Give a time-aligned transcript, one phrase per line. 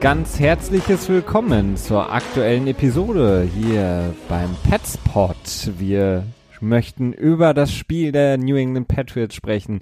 [0.00, 5.72] ganz herzliches Willkommen zur aktuellen Episode hier beim Petspot.
[5.76, 6.22] Wir
[6.60, 9.80] möchten über das Spiel der New England Patriots sprechen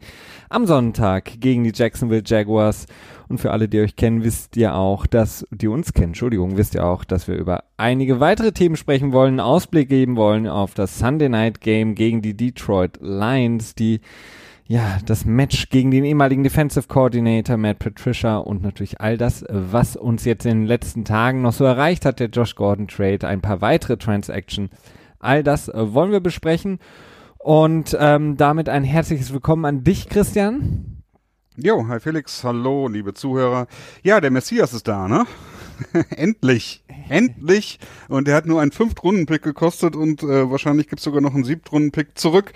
[0.48, 2.86] am Sonntag gegen die Jacksonville Jaguars.
[3.29, 6.74] Und für alle, die euch kennen, wisst ihr auch, dass, die uns kennen, Entschuldigung, wisst
[6.74, 10.98] ihr auch, dass wir über einige weitere Themen sprechen wollen, Ausblick geben wollen auf das
[10.98, 14.00] Sunday Night Game gegen die Detroit Lions, die
[14.68, 19.96] ja, das Match gegen den ehemaligen Defensive Coordinator Matt Patricia und natürlich all das, was
[19.96, 23.40] uns jetzt in den letzten Tagen noch so erreicht hat, der Josh Gordon Trade, ein
[23.40, 24.71] paar weitere Transaction.
[25.21, 26.80] All das äh, wollen wir besprechen.
[27.38, 31.02] Und ähm, damit ein herzliches Willkommen an dich, Christian.
[31.57, 33.69] Jo, hi Felix, hallo, liebe Zuhörer.
[34.02, 35.26] Ja, der Messias ist da, ne?
[36.10, 37.78] endlich, endlich.
[38.08, 42.19] Und er hat nur einen Fünft-Runden-Pick gekostet und äh, wahrscheinlich gibt's sogar noch einen Siebt-Runden-Pick
[42.19, 42.52] zurück.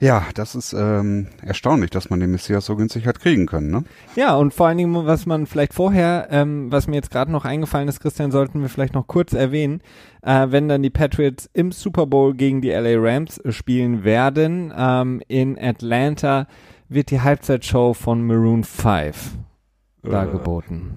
[0.00, 3.84] Ja, das ist ähm, erstaunlich, dass man den Messias so günstig hat kriegen können, ne?
[4.14, 7.44] Ja, und vor allen Dingen, was man vielleicht vorher, ähm, was mir jetzt gerade noch
[7.44, 9.80] eingefallen ist, Christian, sollten wir vielleicht noch kurz erwähnen,
[10.22, 15.20] äh, wenn dann die Patriots im Super Bowl gegen die LA Rams spielen werden, ähm,
[15.26, 16.46] in Atlanta
[16.88, 19.36] wird die Halbzeitshow von Maroon 5
[20.04, 20.10] äh.
[20.10, 20.92] dargeboten.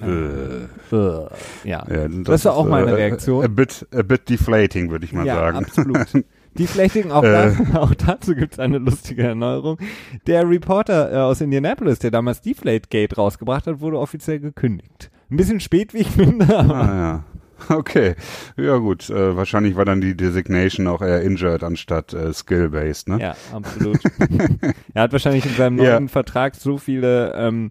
[0.00, 0.64] Äh.
[0.94, 1.28] Äh.
[1.64, 3.44] Ja, ja das, das war auch meine äh, Reaktion.
[3.44, 5.58] A bit, a bit deflating, würde ich mal ja, sagen.
[5.58, 6.06] absolut.
[6.58, 7.52] Deflating, auch, äh.
[7.72, 9.78] da, auch dazu gibt es eine lustige Erneuerung.
[10.26, 15.10] Der Reporter äh, aus Indianapolis, der damals Deflate Gate rausgebracht hat, wurde offiziell gekündigt.
[15.30, 16.74] Ein bisschen spät, wie ich finde, aber.
[16.74, 17.24] Ah, ja.
[17.68, 18.14] Okay,
[18.56, 19.08] ja gut.
[19.10, 23.20] Äh, wahrscheinlich war dann die Designation auch eher injured anstatt äh, skill-based, ne?
[23.20, 24.00] Ja, absolut.
[24.94, 26.08] er hat wahrscheinlich in seinem neuen ja.
[26.08, 27.70] Vertrag so viele ähm,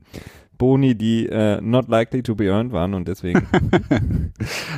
[0.57, 3.47] Boni, die äh, not likely to be earned waren und deswegen.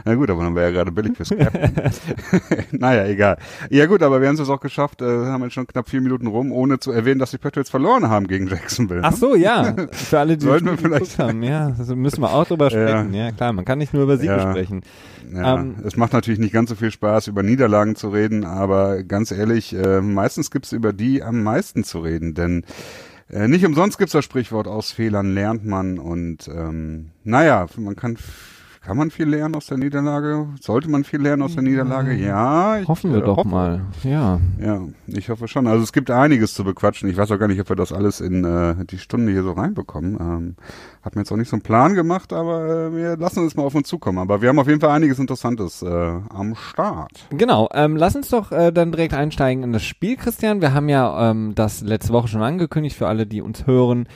[0.05, 1.53] Na gut, aber dann wäre ja gerade billig fürs Cap.
[2.71, 3.37] naja, egal.
[3.69, 6.27] Ja gut, aber wir haben es auch geschafft, äh, haben jetzt schon knapp vier Minuten
[6.27, 9.01] rum, ohne zu erwähnen, dass die Patriots verloren haben gegen Jacksonville.
[9.01, 9.07] Ne?
[9.07, 9.75] Ach so, ja.
[9.91, 13.13] Für alle, die Sollten wir vielleicht haben, ja, also müssen wir auch drüber sprechen.
[13.13, 13.25] Ja.
[13.25, 14.51] ja, klar, man kann nicht nur über Siege ja.
[14.51, 14.81] sprechen.
[15.33, 19.03] Ja, ähm, es macht natürlich nicht ganz so viel Spaß, über Niederlagen zu reden, aber
[19.03, 22.63] ganz ehrlich, äh, meistens gibt es über die am meisten zu reden, denn
[23.29, 28.17] äh, nicht umsonst gibt's das Sprichwort, aus Fehlern lernt man und ähm, naja, man kann
[28.85, 30.47] kann man viel lernen aus der Niederlage?
[30.61, 32.13] Sollte man viel lernen aus der Niederlage?
[32.13, 32.77] Ja.
[32.77, 33.47] Ich, Hoffen wir äh, doch hoffe.
[33.47, 33.81] mal.
[34.03, 34.39] Ja.
[34.61, 35.65] Ja, ich hoffe schon.
[35.65, 37.09] Also es gibt einiges zu bequatschen.
[37.09, 39.53] Ich weiß auch gar nicht, ob wir das alles in äh, die Stunde hier so
[39.53, 40.17] reinbekommen.
[40.19, 40.55] Ähm,
[41.01, 43.63] hat mir jetzt auch nicht so einen Plan gemacht, aber äh, wir lassen es mal
[43.63, 44.19] auf uns zukommen.
[44.19, 47.25] Aber wir haben auf jeden Fall einiges Interessantes äh, am Start.
[47.31, 47.67] Genau.
[47.73, 50.61] Ähm, lass uns doch äh, dann direkt einsteigen in das Spiel, Christian.
[50.61, 54.07] Wir haben ja ähm, das letzte Woche schon angekündigt für alle, die uns hören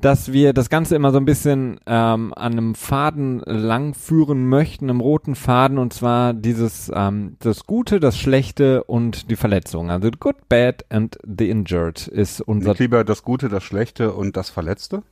[0.00, 4.88] dass wir das Ganze immer so ein bisschen ähm, an einem Faden lang führen möchten,
[4.88, 9.90] einem roten Faden, und zwar dieses ähm, das Gute, das Schlechte und die Verletzung.
[9.90, 12.70] Also good, bad and the injured ist unser.
[12.70, 15.02] Nicht lieber das Gute, das Schlechte und das Verletzte?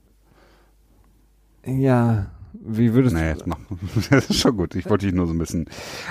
[1.64, 2.26] Ja,
[2.60, 3.50] wie würdest nee, du?
[3.94, 4.74] Das, das ist schon gut.
[4.74, 5.66] Ich wollte dich nur so ein bisschen,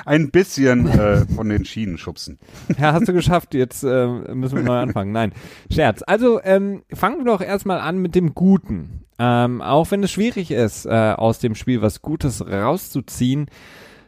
[0.06, 2.40] ein bisschen äh, von den Schienen schubsen.
[2.80, 3.54] Ja, hast du geschafft.
[3.54, 5.12] Jetzt äh, müssen wir neu anfangen.
[5.12, 5.34] Nein,
[5.72, 6.04] Scherz.
[6.06, 9.06] Also ähm, fangen wir doch erstmal an mit dem Guten.
[9.20, 13.48] Ähm, auch wenn es schwierig ist, äh, aus dem Spiel was Gutes rauszuziehen,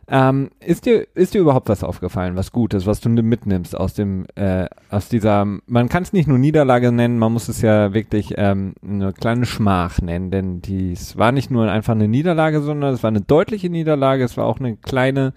[0.09, 4.25] ähm, ist dir ist dir überhaupt was aufgefallen, was Gutes, was du mitnimmst aus dem
[4.36, 8.34] äh, aus dieser man kann es nicht nur Niederlage nennen, man muss es ja wirklich
[8.38, 13.03] ähm, eine kleine Schmach nennen, denn dies war nicht nur einfach eine Niederlage, sondern es
[13.03, 15.34] war eine deutliche Niederlage, es war auch eine kleine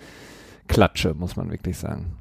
[0.69, 2.17] Klatsche, muss man wirklich sagen.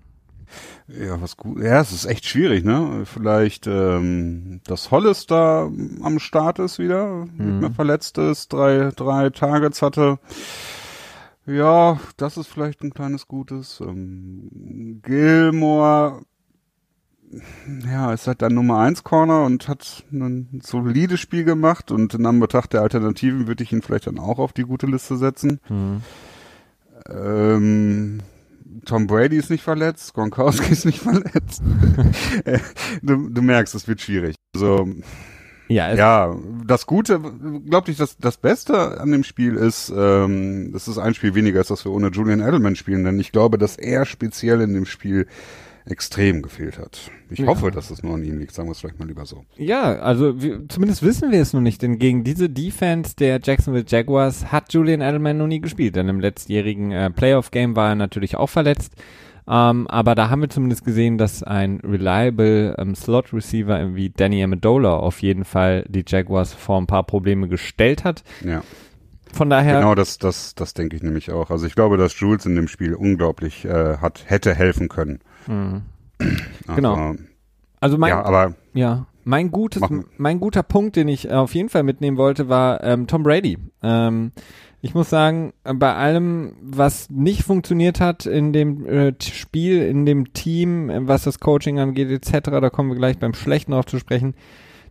[0.88, 1.63] Ja, was gut.
[1.63, 3.03] Ja, es ist echt schwierig, ne?
[3.06, 7.31] Vielleicht, ähm, dass Hollister am Start ist wieder, mhm.
[7.38, 10.19] nicht mehr verletzt ist, drei, drei Targets hatte.
[11.46, 13.81] Ja, das ist vielleicht ein kleines Gutes.
[13.81, 16.22] Ähm, Gilmore,
[17.85, 22.26] ja, ist halt dann Nummer 1 Corner und hat ein solides Spiel gemacht und in
[22.26, 25.59] Anbetracht der Alternativen würde ich ihn vielleicht dann auch auf die gute Liste setzen.
[25.70, 26.02] Mhm.
[27.09, 28.20] Ähm,
[28.85, 31.61] Tom Brady ist nicht verletzt, Gronkowski ist nicht verletzt.
[33.02, 34.35] du, du merkst, es wird schwierig.
[34.55, 34.87] Also,
[35.72, 36.35] ja, ja,
[36.66, 37.20] das Gute,
[37.66, 41.62] glaube ich, das, das Beste an dem Spiel ist, ähm, dass es ein Spiel weniger
[41.62, 44.85] ist, dass wir ohne Julian Edelman spielen, denn ich glaube, dass er speziell in dem
[44.85, 45.28] Spiel
[45.85, 47.09] extrem gefehlt hat.
[47.29, 47.47] Ich ja.
[47.47, 49.46] hoffe, dass es nur an ihm liegt, sagen wir es vielleicht mal lieber so.
[49.58, 53.85] Ja, also wir, zumindest wissen wir es noch nicht, denn gegen diese Defense der Jacksonville
[53.88, 58.35] Jaguars hat Julian Edelman noch nie gespielt, denn im letztjährigen äh, Playoff-Game war er natürlich
[58.35, 58.94] auch verletzt.
[59.47, 64.96] Ähm, aber da haben wir zumindest gesehen, dass ein reliable ähm, Slot-Receiver wie Danny Amendola
[64.96, 68.23] auf jeden Fall die Jaguars vor ein paar Probleme gestellt hat.
[68.46, 68.64] Ja.
[69.34, 69.79] Von daher.
[69.79, 71.49] Genau, das, das, das denke ich nämlich auch.
[71.52, 75.20] Also ich glaube, dass Jules in dem Spiel unglaublich äh, hat, hätte helfen können.
[75.47, 75.84] Mhm.
[76.76, 77.16] genau.
[77.79, 79.08] Also mein, ja, aber ja.
[79.23, 79.84] Mein gutes,
[80.17, 83.58] mein guter Punkt, den ich auf jeden Fall mitnehmen wollte, war ähm, Tom Brady.
[83.84, 84.32] Ähm,
[84.81, 90.33] ich muss sagen, bei allem, was nicht funktioniert hat in dem äh, Spiel, in dem
[90.33, 94.33] Team, was das Coaching angeht, etc., da kommen wir gleich beim Schlechten drauf zu sprechen,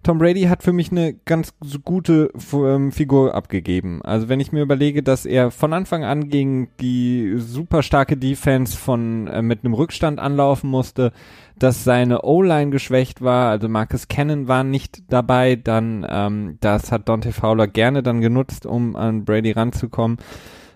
[0.02, 1.52] Tom Brady hat für mich eine ganz
[1.84, 4.00] gute ähm, Figur abgegeben.
[4.02, 8.76] Also wenn ich mir überlege, dass er von Anfang an gegen die super starke Defense
[8.76, 11.12] von äh, mit einem Rückstand anlaufen musste,
[11.58, 17.08] dass seine O-Line geschwächt war, also Marcus Cannon war nicht dabei, dann ähm, das hat
[17.10, 20.16] Dante Fowler gerne dann genutzt, um an Brady ranzukommen.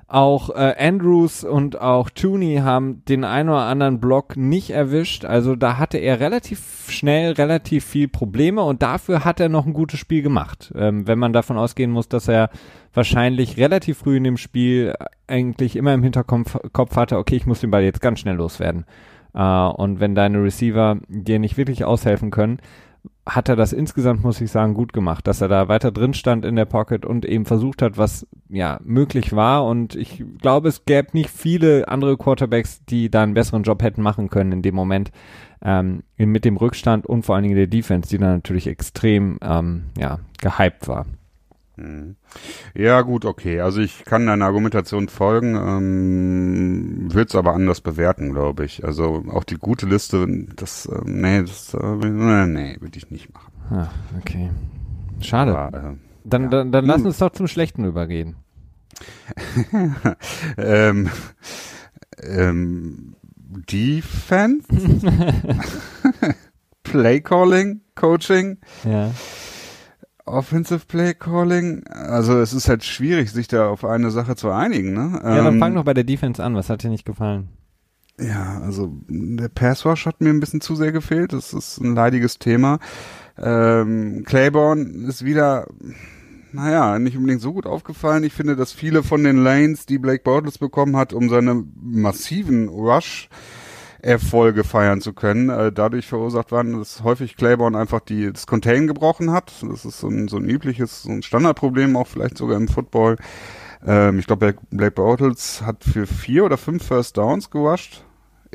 [0.07, 5.25] Auch äh, Andrews und auch Tooney haben den einen oder anderen Block nicht erwischt.
[5.25, 9.73] Also da hatte er relativ schnell relativ viel Probleme und dafür hat er noch ein
[9.73, 10.73] gutes Spiel gemacht.
[10.77, 12.51] Ähm, wenn man davon ausgehen muss, dass er
[12.93, 14.95] wahrscheinlich relativ früh in dem Spiel
[15.27, 18.85] eigentlich immer im Hinterkopf Kopf hatte, okay, ich muss den Ball jetzt ganz schnell loswerden.
[19.33, 22.59] Äh, und wenn deine Receiver dir nicht wirklich aushelfen können,
[23.27, 26.45] hat er das insgesamt, muss ich sagen, gut gemacht, dass er da weiter drin stand
[26.45, 29.65] in der Pocket und eben versucht hat, was ja möglich war.
[29.65, 34.03] Und ich glaube, es gäbe nicht viele andere Quarterbacks, die da einen besseren Job hätten
[34.03, 35.11] machen können in dem Moment
[35.63, 39.85] ähm, mit dem Rückstand und vor allen Dingen der Defense, die dann natürlich extrem ähm,
[39.99, 41.07] ja, gehypt war.
[41.77, 42.17] Mhm.
[42.75, 43.61] Ja, gut, okay.
[43.61, 48.85] Also ich kann deiner Argumentation folgen, ähm, würde es aber anders bewerten, glaube ich.
[48.85, 53.53] Also auch die gute Liste, das, äh, nee, das, äh, nee, würde ich nicht machen.
[53.71, 53.89] Ah,
[54.19, 54.51] okay.
[55.21, 55.59] Schade.
[55.59, 56.49] Aber, äh, dann, ja.
[56.49, 57.07] dann, dann lass hm.
[57.07, 58.37] uns doch zum Schlechten übergehen.
[60.57, 61.11] ähm,
[62.23, 63.17] ähm,
[63.71, 64.69] Defense?
[66.85, 67.81] Play Calling?
[67.97, 68.59] Coaching?
[68.85, 69.11] Ja.
[70.27, 74.95] Offensive Play Calling, also es ist halt schwierig, sich da auf eine Sache zu einigen,
[74.95, 75.21] ne?
[75.23, 76.55] Ja, dann ähm, fang doch bei der Defense an.
[76.55, 77.51] Was hat dir nicht gefallen?
[78.19, 81.33] Ja, also der Passwash hat mir ein bisschen zu sehr gefehlt.
[81.33, 82.79] Das ist ein leidiges Thema.
[83.37, 85.67] Ähm, Claiborne ist wieder,
[86.53, 88.23] naja, nicht unbedingt so gut aufgefallen.
[88.23, 92.69] Ich finde, dass viele von den Lanes, die Blake Bortles bekommen hat, um seine massiven
[92.69, 93.29] Rush
[94.05, 95.49] Erfolge feiern zu können.
[95.49, 99.53] Äh, dadurch verursacht waren, dass häufig Claiborne einfach die, das Contain gebrochen hat.
[99.63, 103.17] Das ist so ein, so ein übliches, so ein Standardproblem, auch vielleicht sogar im Football.
[103.87, 108.05] Ähm, ich glaube, Blake Bortles hat für vier oder fünf First Downs gewascht.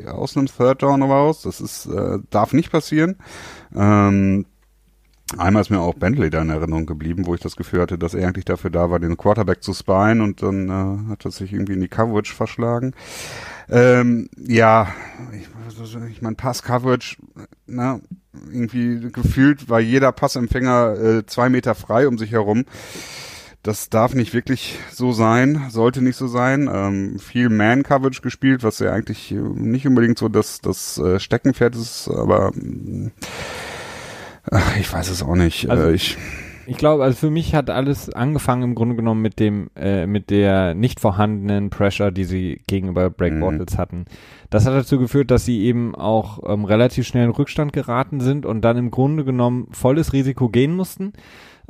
[0.06, 1.42] Aus einem Third Down raus.
[1.42, 3.16] Das ist, äh, darf nicht passieren.
[3.74, 4.46] Ähm,
[5.38, 8.14] Einmal ist mir auch Bentley da in Erinnerung geblieben, wo ich das Gefühl hatte, dass
[8.14, 11.52] er eigentlich dafür da war, den Quarterback zu spyen und dann äh, hat er sich
[11.52, 12.94] irgendwie in die Coverage verschlagen.
[13.70, 14.88] Ähm, ja,
[15.32, 15.48] ich,
[16.10, 17.16] ich meine, Pass-Coverage,
[17.66, 18.00] ne,
[18.50, 22.64] irgendwie gefühlt war jeder Passempfänger äh, zwei Meter frei um sich herum.
[23.62, 26.68] Das darf nicht wirklich so sein, sollte nicht so sein.
[26.72, 32.08] Ähm, viel Man-Coverage gespielt, was ja eigentlich nicht unbedingt so das, das äh, Steckenpferd ist,
[32.08, 32.52] aber
[34.50, 35.68] äh, ich weiß es auch nicht.
[35.68, 36.16] Also, äh, ich
[36.66, 40.30] ich glaube, also für mich hat alles angefangen im Grunde genommen mit dem, äh, mit
[40.30, 43.40] der nicht vorhandenen Pressure, die sie gegenüber Break mhm.
[43.40, 44.04] Bottles hatten.
[44.50, 48.46] Das hat dazu geführt, dass sie eben auch ähm, relativ schnell in Rückstand geraten sind
[48.46, 51.12] und dann im Grunde genommen volles Risiko gehen mussten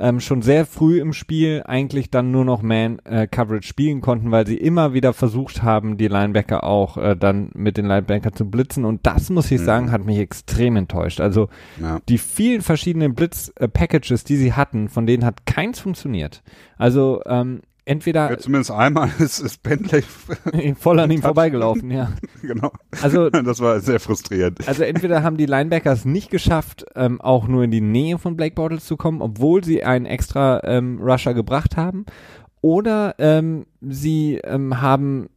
[0.01, 4.47] ähm, schon sehr früh im Spiel eigentlich dann nur noch Man-Coverage äh, spielen konnten, weil
[4.47, 8.83] sie immer wieder versucht haben, die Linebacker auch äh, dann mit den Linebacker zu blitzen.
[8.83, 9.65] Und das, muss ich mhm.
[9.65, 11.21] sagen, hat mich extrem enttäuscht.
[11.21, 11.99] Also ja.
[12.09, 16.41] die vielen verschiedenen Blitz-Packages, die sie hatten, von denen hat keins funktioniert.
[16.77, 18.29] Also ähm, entweder.
[18.29, 20.03] Ja, zumindest einmal ist, ist Bentley
[20.75, 22.11] voll an ihm vorbeigelaufen, ja.
[22.41, 22.71] genau.
[23.01, 24.67] Also, das war sehr frustrierend.
[24.67, 28.55] Also entweder haben die Linebackers nicht geschafft, ähm, auch nur in die Nähe von Blake
[28.55, 32.05] Bortles zu kommen, obwohl sie einen extra ähm, Rusher gebracht haben,
[32.61, 35.29] oder ähm, sie ähm, haben,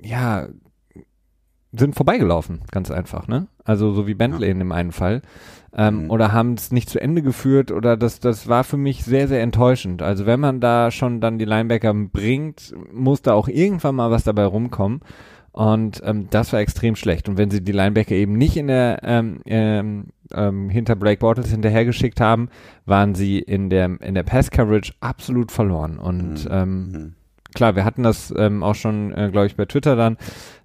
[0.00, 0.48] ja,
[1.72, 3.46] sind vorbeigelaufen, ganz einfach, ne?
[3.64, 4.52] Also so wie Bentley ja.
[4.52, 5.22] in dem einen Fall
[5.76, 6.10] ähm, mhm.
[6.10, 9.42] oder haben es nicht zu Ende geführt oder das, das war für mich sehr, sehr
[9.42, 10.02] enttäuschend.
[10.02, 14.24] Also wenn man da schon dann die Linebacker bringt, muss da auch irgendwann mal was
[14.24, 15.00] dabei rumkommen.
[15.52, 17.28] Und ähm, das war extrem schlecht.
[17.28, 21.50] Und wenn sie die Linebacker eben nicht in der ähm, ähm, ähm, hinter Blake Bortles
[21.50, 22.50] hinterhergeschickt haben,
[22.86, 25.98] waren sie in der in der Pass Coverage absolut verloren.
[25.98, 26.50] Und mhm.
[26.50, 27.14] ähm, mhm
[27.54, 30.16] klar, wir hatten das ähm, auch schon, äh, glaube ich, bei Twitter dann,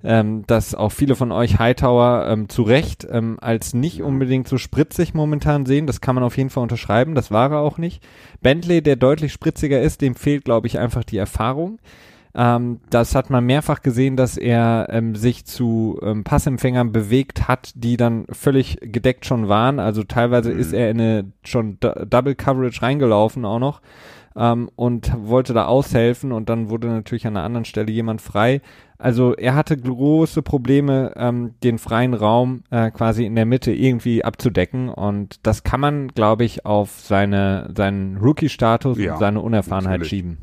[0.03, 4.57] ähm, dass auch viele von euch Hightower ähm, zu Recht ähm, als nicht unbedingt so
[4.57, 5.87] spritzig momentan sehen.
[5.87, 7.15] Das kann man auf jeden Fall unterschreiben.
[7.15, 8.03] Das war er auch nicht.
[8.41, 11.79] Bentley, der deutlich spritziger ist, dem fehlt, glaube ich, einfach die Erfahrung.
[12.35, 17.71] Ähm, das hat man mehrfach gesehen, dass er ähm, sich zu ähm, Passempfängern bewegt hat,
[17.75, 19.79] die dann völlig gedeckt schon waren.
[19.79, 20.59] Also teilweise mhm.
[20.59, 23.81] ist er in eine schon D Double Coverage reingelaufen auch noch
[24.35, 28.61] ähm, und wollte da aushelfen und dann wurde natürlich an einer anderen Stelle jemand frei.
[28.97, 34.23] Also er hatte große Probleme, ähm, den freien Raum äh, quasi in der Mitte irgendwie
[34.23, 39.99] abzudecken und das kann man, glaube ich, auf seine seinen Rookie-Status Ja, und seine Unerfahrenheit
[39.99, 40.09] natürlich.
[40.09, 40.37] schieben.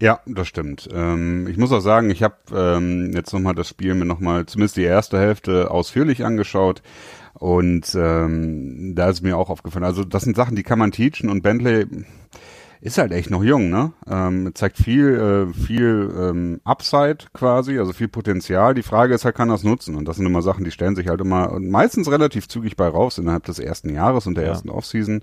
[0.00, 0.88] Ja, das stimmt.
[0.92, 4.76] Ähm, ich muss auch sagen, ich habe ähm, jetzt nochmal das Spiel mir nochmal, zumindest
[4.76, 6.82] die erste Hälfte, ausführlich angeschaut.
[7.32, 11.30] Und ähm, da ist mir auch aufgefallen, also das sind Sachen, die kann man teachen
[11.30, 11.86] und Bentley
[12.84, 13.92] ist halt echt noch jung, ne?
[14.06, 18.74] Ähm, zeigt viel, äh, viel ähm, Upside quasi, also viel Potenzial.
[18.74, 19.94] Die Frage ist halt, kann es nutzen?
[19.96, 23.16] Und das sind immer Sachen, die stellen sich halt immer meistens relativ zügig bei raus
[23.16, 24.50] innerhalb des ersten Jahres und der Ja.
[24.50, 25.22] ersten Offseason.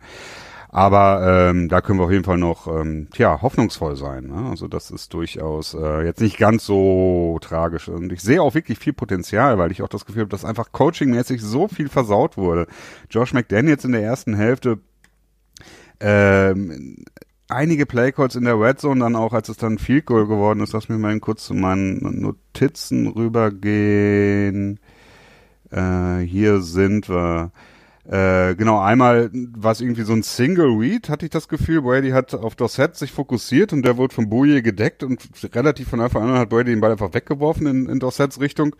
[0.69, 4.25] Aber ähm, da können wir auf jeden Fall noch ähm, tja, hoffnungsvoll sein.
[4.27, 4.49] Ne?
[4.49, 7.89] Also das ist durchaus äh, jetzt nicht ganz so tragisch.
[7.89, 10.71] Und ich sehe auch wirklich viel Potenzial, weil ich auch das Gefühl habe, dass einfach
[10.71, 12.65] coachingmäßig so viel versaut wurde.
[13.11, 14.79] Josh McDaniels in der ersten Hälfte
[15.99, 17.03] ähm,
[17.51, 20.73] einige Playcalls in der Red Zone, dann auch als es dann Field Goal geworden ist,
[20.73, 24.79] lass mich mal kurz zu meinen Notizen rübergehen.
[25.69, 27.51] Äh, hier sind wir.
[28.03, 31.83] Äh, genau, einmal war es irgendwie so ein Single Read, hatte ich das Gefühl.
[31.83, 35.21] Brady hat auf Dossett sich fokussiert und der wurde von Bouye gedeckt und
[35.55, 38.75] relativ von Anfang an hat Brady den Ball einfach weggeworfen in, in Dossets Richtung.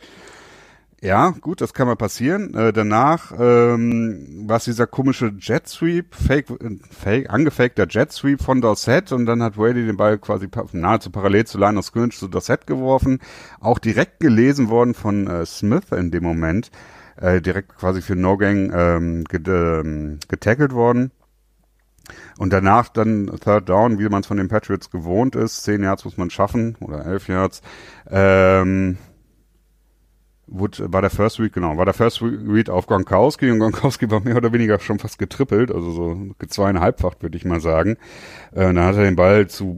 [1.03, 2.53] Ja, gut, das kann mal passieren.
[2.53, 8.39] Äh, danach ähm, war es dieser komische Jet Sweep, Fake, äh, Fake, angefakter Jet Sweep
[8.39, 12.20] von Dorsett und dann hat Brady den Ball quasi nahezu parallel zu Line of Scrimmage
[12.20, 13.17] zu Dorsett geworfen.
[13.60, 16.70] Auch direkt gelesen worden von äh, Smith in dem Moment.
[17.20, 21.10] Äh, direkt quasi für No Gang ähm, get, ähm, getackelt worden.
[22.38, 25.63] Und danach dann Third Down, wie man es von den Patriots gewohnt ist.
[25.63, 27.63] Zehn Yards muss man schaffen oder elf Yards.
[28.08, 28.98] Ähm,
[30.51, 34.20] Wood, war der First Read, genau, war der First Read auf Gronkowski und Gronkowski war
[34.20, 37.98] mehr oder weniger schon fast getrippelt, also so zweieinhalbfacht, würde ich mal sagen.
[38.51, 39.77] Äh, dann hat er den Ball zu,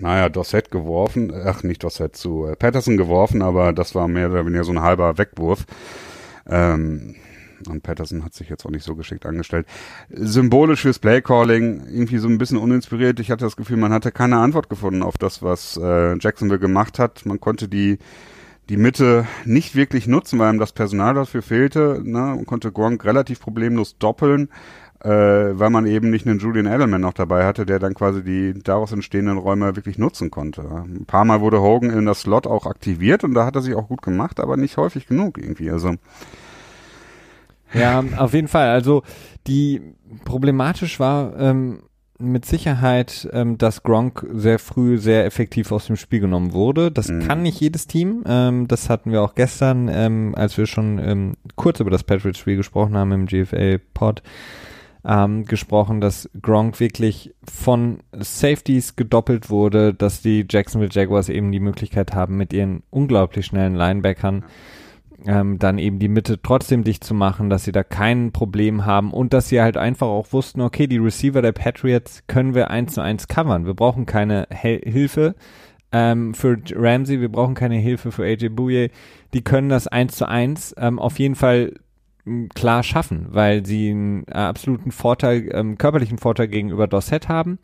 [0.00, 4.46] naja, Dossett geworfen, ach, nicht Dossett, zu äh, Patterson geworfen, aber das war mehr oder
[4.46, 5.66] weniger so ein halber Wegwurf.
[6.46, 7.16] Ähm,
[7.68, 9.66] und Patterson hat sich jetzt auch nicht so geschickt angestellt.
[10.10, 13.20] Symbolisch fürs Playcalling, irgendwie so ein bisschen uninspiriert.
[13.20, 16.98] Ich hatte das Gefühl, man hatte keine Antwort gefunden auf das, was äh, Jacksonville gemacht
[16.98, 17.24] hat.
[17.26, 17.98] Man konnte die
[18.68, 22.00] die Mitte nicht wirklich nutzen, weil ihm das Personal dafür fehlte.
[22.02, 22.18] Ne?
[22.18, 24.48] Man konnte Gronk relativ problemlos doppeln,
[25.00, 28.54] äh, weil man eben nicht einen Julian Edelman noch dabei hatte, der dann quasi die
[28.62, 30.62] daraus entstehenden Räume wirklich nutzen konnte.
[30.62, 33.74] Ein paar Mal wurde Hogan in das Slot auch aktiviert und da hat er sich
[33.74, 35.70] auch gut gemacht, aber nicht häufig genug irgendwie.
[35.70, 35.94] Also
[37.74, 38.70] Ja, auf jeden Fall.
[38.70, 39.02] Also
[39.46, 39.82] die
[40.24, 41.82] problematisch war ähm,
[42.18, 46.90] mit Sicherheit, ähm, dass Gronk sehr früh sehr effektiv aus dem Spiel genommen wurde.
[46.92, 47.20] Das Mhm.
[47.26, 48.22] kann nicht jedes Team.
[48.26, 52.56] Ähm, das hatten wir auch gestern, ähm, als wir schon ähm, kurz über das Patriots-Spiel
[52.56, 54.22] gesprochen haben im GFA-Pod.
[55.06, 61.60] Ähm, gesprochen, dass Gronk wirklich von Safeties gedoppelt wurde, dass die Jacksonville Jaguars eben die
[61.60, 64.44] Möglichkeit haben, mit ihren unglaublich schnellen Linebackern
[65.26, 69.12] ähm, dann eben die Mitte trotzdem dicht zu machen, dass sie da kein Problem haben
[69.12, 72.94] und dass sie halt einfach auch wussten, okay, die Receiver der Patriots können wir eins
[72.94, 73.66] zu eins covern.
[73.66, 75.34] Wir brauchen keine Hel Hilfe
[75.92, 78.90] ähm, für Ramsey, wir brauchen keine Hilfe für AJ Bouye.
[79.32, 81.74] Die können das eins zu eins ähm, auf jeden Fall
[82.54, 87.58] klar schaffen, weil sie einen absoluten Vorteil, ähm, körperlichen Vorteil gegenüber Dossett haben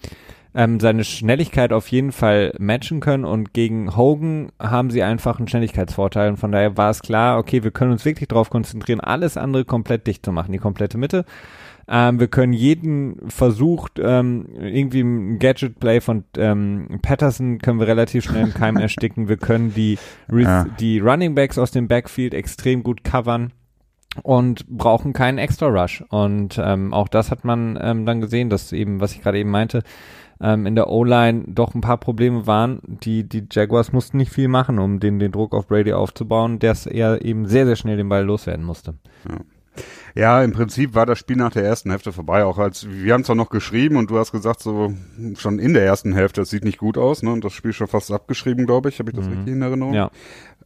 [0.55, 5.49] ähm, seine Schnelligkeit auf jeden Fall matchen können und gegen Hogan haben sie einfach einen
[5.49, 9.37] Schnelligkeitsvorteil und von daher war es klar, okay, wir können uns wirklich darauf konzentrieren, alles
[9.37, 11.25] andere komplett dicht zu machen, die komplette Mitte.
[11.93, 18.25] Ähm, wir können jeden Versuch, ähm, irgendwie ein Gadget-Play von ähm, Patterson können wir relativ
[18.25, 19.29] schnell im Keim ersticken.
[19.29, 19.99] Wir können die,
[20.31, 20.67] Re Ja.
[20.79, 23.53] die Running Backs aus dem Backfield extrem gut covern
[24.23, 26.05] und brauchen keinen Extra Rush.
[26.11, 29.51] Und ähm, auch das hat man ähm, dann gesehen, dass eben, was ich gerade eben
[29.51, 29.83] meinte,
[30.41, 32.81] ähm, in der O-Line doch ein paar Probleme waren.
[32.87, 36.73] Die, die Jaguars mussten nicht viel machen, um den, den Druck auf Brady aufzubauen, der
[36.73, 38.95] es eher eben sehr, sehr schnell den Ball loswerden musste.
[40.17, 42.45] Ja, im Prinzip war das Spiel nach der ersten Hälfte vorbei.
[42.45, 44.93] Auch als wir haben es auch noch geschrieben und du hast gesagt, so
[45.37, 47.31] schon in der ersten Hälfte, es sieht nicht gut aus, ne?
[47.33, 48.99] Und das Spiel schon fast abgeschrieben, glaube ich.
[48.99, 49.33] Habe ich das Mhm.
[49.33, 49.95] richtig in Erinnerung?
[49.95, 50.11] Ja.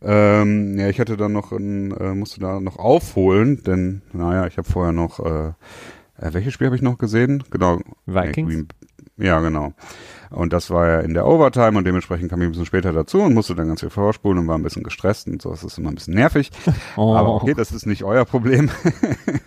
[0.02, 4.56] Ähm, ja, ich hatte dann noch ein, äh, musste da noch aufholen, denn naja, ich
[4.56, 7.42] habe vorher noch äh, äh, welches Spiel habe ich noch gesehen?
[7.50, 7.80] Genau.
[8.06, 8.48] Vikings?
[8.50, 8.68] Green-
[9.16, 9.72] Ja, genau.
[10.30, 13.22] Und das war ja in der Overtime und dementsprechend kam ich ein bisschen später dazu
[13.22, 15.50] und musste dann ganz viel vorspulen und war ein bisschen gestresst und so.
[15.50, 16.50] Das ist immer ein bisschen nervig.
[16.96, 17.14] Oh.
[17.14, 18.70] Aber okay, das ist nicht euer Problem.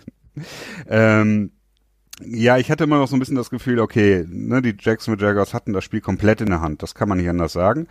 [0.88, 1.50] ähm,
[2.24, 5.54] ja, ich hatte immer noch so ein bisschen das Gefühl, okay, ne, die Jacksonville Jaguars
[5.54, 6.82] hatten das Spiel komplett in der Hand.
[6.82, 7.86] Das kann man nicht anders sagen.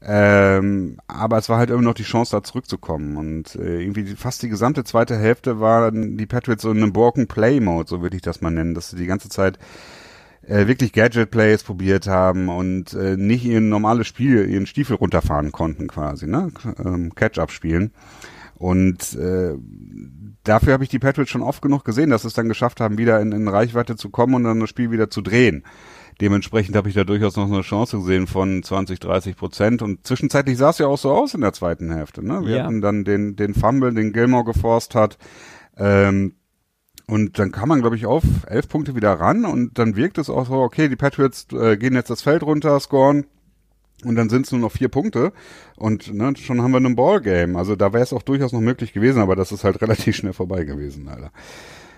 [0.00, 3.16] Ähm, aber es war halt immer noch die Chance, da zurückzukommen.
[3.16, 7.26] Und äh, irgendwie fast die gesamte zweite Hälfte waren die Patriots so in einem Broken
[7.26, 9.58] Play Mode, so würde ich das mal nennen, dass sie die ganze Zeit
[10.46, 15.88] äh, wirklich Gadget-Plays probiert haben und äh, nicht ihren normales Spiel, ihren Stiefel runterfahren konnten
[15.88, 16.50] quasi, ne?
[16.84, 17.92] Ähm, Catch-up spielen.
[18.54, 19.54] Und äh,
[20.44, 22.96] dafür habe ich die Patriots schon oft genug gesehen, dass sie es dann geschafft haben,
[22.98, 25.64] wieder in, in Reichweite zu kommen und dann das Spiel wieder zu drehen.
[26.20, 29.82] Dementsprechend habe ich da durchaus noch eine Chance gesehen von 20, 30 Prozent.
[29.82, 32.24] Und zwischenzeitlich sah es ja auch so aus in der zweiten Hälfte.
[32.24, 32.42] Ne?
[32.44, 32.64] Wir Ja.
[32.64, 35.18] hatten dann den, den Fumble, den Gilmore geforst hat.
[35.76, 36.34] Ähm,
[37.06, 40.30] und dann kam man, glaube ich, auf elf Punkte wieder ran und dann wirkt es
[40.30, 43.26] auch so, okay, die Patriots äh, gehen jetzt das Feld runter, scoren
[44.04, 45.32] und dann sind es nur noch vier Punkte
[45.76, 47.58] und ne, schon haben wir einen Ballgame.
[47.58, 50.32] Also da wäre es auch durchaus noch möglich gewesen, aber das ist halt relativ schnell
[50.32, 51.30] vorbei gewesen, Alter.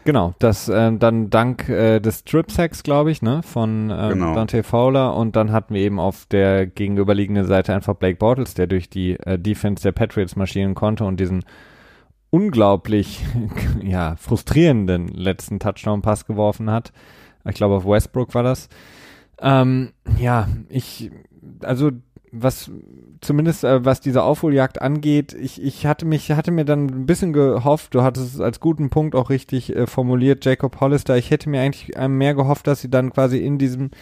[0.05, 4.35] Genau, das äh, dann dank äh, des Strip Sacks, glaube ich, ne, von ähm, Genau.
[4.35, 8.67] Dante Fowler und dann hatten wir eben auf der gegenüberliegenden Seite einfach Blake Bortles, der
[8.67, 11.43] durch die äh, Defense der Patriots marschieren konnte und diesen
[12.35, 13.25] unglaublich
[13.81, 16.93] ja frustrierenden letzten Touchdown-Pass geworfen hat.
[17.49, 18.69] Ich glaube auf Westbrook war das.
[19.41, 21.13] Ähm, ja, ich
[21.63, 21.93] also
[22.33, 22.73] was
[23.21, 27.33] zumindest äh, was diese Aufholjagd angeht, ich, ich hatte mich, hatte mir dann ein bisschen
[27.33, 31.49] gehofft, du hattest es als guten Punkt auch richtig äh, formuliert, Jacob Hollister, ich hätte
[31.49, 33.93] mir eigentlich äh, mehr gehofft, dass sie dann quasi in diesem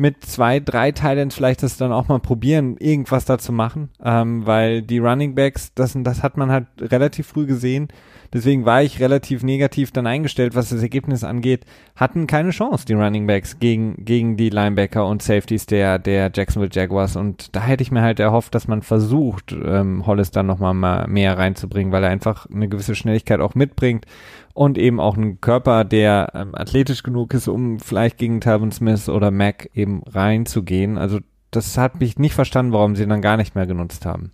[0.00, 4.46] mit zwei, drei Teilen vielleicht das dann auch mal probieren, irgendwas da zu machen, ähm,
[4.46, 7.88] weil die Running Backs, das, das hat man halt relativ früh gesehen,
[8.32, 11.64] deswegen war ich relativ negativ dann eingestellt, was das Ergebnis angeht,
[11.96, 16.72] hatten keine Chance, die Running Backs gegen, gegen die Linebacker und Safeties der, der Jacksonville
[16.72, 20.74] Jaguars und da hätte ich mir halt erhofft, dass man versucht, ähm, Hollis dann nochmal
[20.74, 24.06] mal mehr reinzubringen, weil er einfach eine gewisse Schnelligkeit auch mitbringt
[24.54, 29.08] und eben auch einen Körper, der ähm, athletisch genug ist, um vielleicht gegen Talvin Smith
[29.08, 30.98] oder Mac eben reinzugehen.
[30.98, 31.20] Also
[31.50, 34.32] das hat mich nicht verstanden, warum sie ihn dann gar nicht mehr genutzt haben.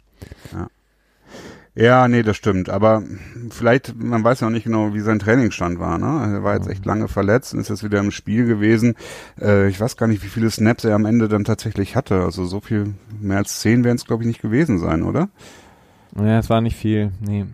[0.52, 0.68] Ja,
[1.76, 2.70] nee, das stimmt.
[2.70, 3.02] Aber
[3.50, 5.98] vielleicht, man weiß ja auch nicht genau, wie sein Trainingsstand war.
[5.98, 6.36] Ne?
[6.36, 8.94] Er war jetzt echt lange verletzt und ist jetzt wieder im Spiel gewesen.
[9.40, 12.22] Äh, ich weiß gar nicht, wie viele Snaps er am Ende dann tatsächlich hatte.
[12.22, 15.28] Also so viel, mehr als zehn werden es, glaube ich, nicht gewesen sein, oder?
[16.16, 17.44] Ja, es war nicht viel, nee.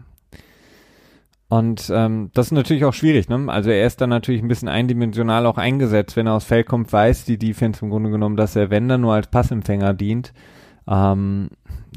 [1.49, 3.45] Und ähm, das ist natürlich auch schwierig, ne?
[3.49, 6.91] Also er ist dann natürlich ein bisschen eindimensional auch eingesetzt, wenn er aufs Feld kommt,
[6.91, 10.33] weiß die Defense im Grunde genommen, dass er, wenn dann nur als Passempfänger dient.
[10.89, 11.49] Ähm,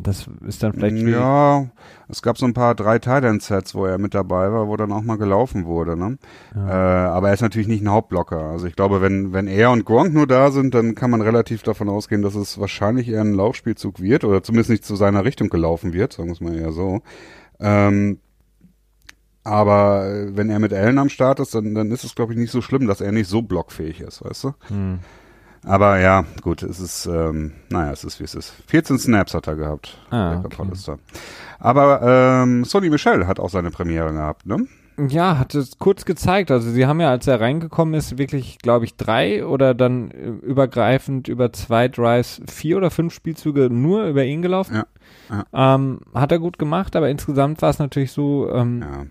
[0.01, 0.97] das ist dann vielleicht.
[0.97, 1.67] Ja,
[2.07, 5.01] es gab so ein paar drei Thailand-Sets, wo er mit dabei war, wo dann auch
[5.01, 5.97] mal gelaufen wurde.
[5.97, 6.17] Ne?
[6.55, 8.39] Äh, aber er ist natürlich nicht ein Hauptblocker.
[8.39, 11.63] Also ich glaube, wenn, wenn er und Gronk nur da sind, dann kann man relativ
[11.63, 15.49] davon ausgehen, dass es wahrscheinlich eher ein Laufspielzug wird oder zumindest nicht zu seiner Richtung
[15.49, 17.01] gelaufen wird, sagen wir es mal eher so.
[17.59, 18.19] Ähm,
[19.43, 22.51] aber wenn er mit Allen am Start ist, dann, dann ist es, glaube ich, nicht
[22.51, 24.53] so schlimm, dass er nicht so blockfähig ist, weißt du?
[24.67, 24.99] Hm.
[25.65, 28.53] Aber ja, gut, es ist, ähm, naja, es ist wie es ist.
[28.67, 29.97] 14 Snaps hat er gehabt.
[30.11, 30.55] Ah, okay.
[30.59, 30.99] Hollister.
[31.59, 32.01] Aber
[32.43, 34.67] ähm, Sonny Michel hat auch seine Premiere gehabt, ne?
[35.09, 36.51] Ja, hat es kurz gezeigt.
[36.51, 40.27] Also sie haben ja, als er reingekommen ist, wirklich, glaube ich, drei oder dann äh,
[40.29, 44.83] übergreifend über zwei Drives vier oder fünf Spielzüge nur über ihn gelaufen.
[45.29, 49.05] Ja, Ähm, hat er gut gemacht, aber insgesamt war es natürlich so, ähm, Ja.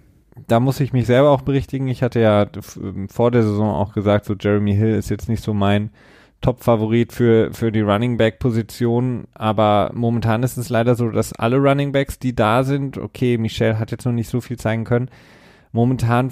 [0.48, 1.88] da muss ich mich selber auch berichtigen.
[1.88, 2.46] Ich hatte ja
[2.80, 5.90] ähm, vor der Saison auch gesagt, so Jeremy Hill ist jetzt nicht so mein
[6.44, 11.90] Top-Favorit für, für die Running Back-Position, aber momentan ist es leider so, dass alle Running
[11.92, 15.08] Backs, die da sind, okay, Michel hat jetzt noch nicht so viel zeigen können,
[15.72, 16.30] momentan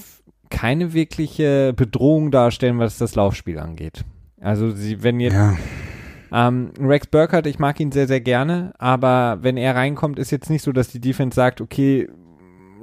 [0.50, 4.04] keine wirkliche Bedrohung darstellen, was das Laufspiel angeht.
[4.38, 5.56] Also sie, wenn jetzt ja.
[6.30, 10.50] ähm, Rex Burkhardt, ich mag ihn sehr, sehr gerne, aber wenn er reinkommt, ist jetzt
[10.50, 12.06] nicht so, dass die Defense sagt, okay,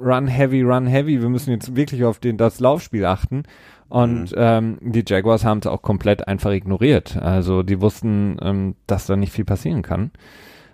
[0.00, 3.44] run heavy, run heavy, wir müssen jetzt wirklich auf den, das Laufspiel achten.
[3.88, 7.16] Und ähm, die Jaguars haben es auch komplett einfach ignoriert.
[7.16, 10.12] Also die wussten, ähm, dass da nicht viel passieren kann.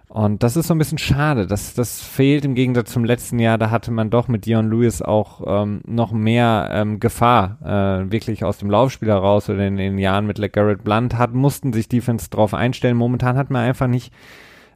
[0.09, 1.47] Und das ist so ein bisschen schade.
[1.47, 3.59] Das, das fehlt im Gegensatz zum letzten Jahr.
[3.59, 8.45] Da hatte man doch mit Dion Lewis auch ähm, noch mehr ähm, Gefahr, äh, wirklich
[8.45, 12.31] aus dem Laufspiel heraus oder in den Jahren mit LeGarrette Blunt hat, mussten sich Defense
[12.31, 12.97] drauf einstellen.
[12.97, 14.13] Momentan hat man einfach nicht,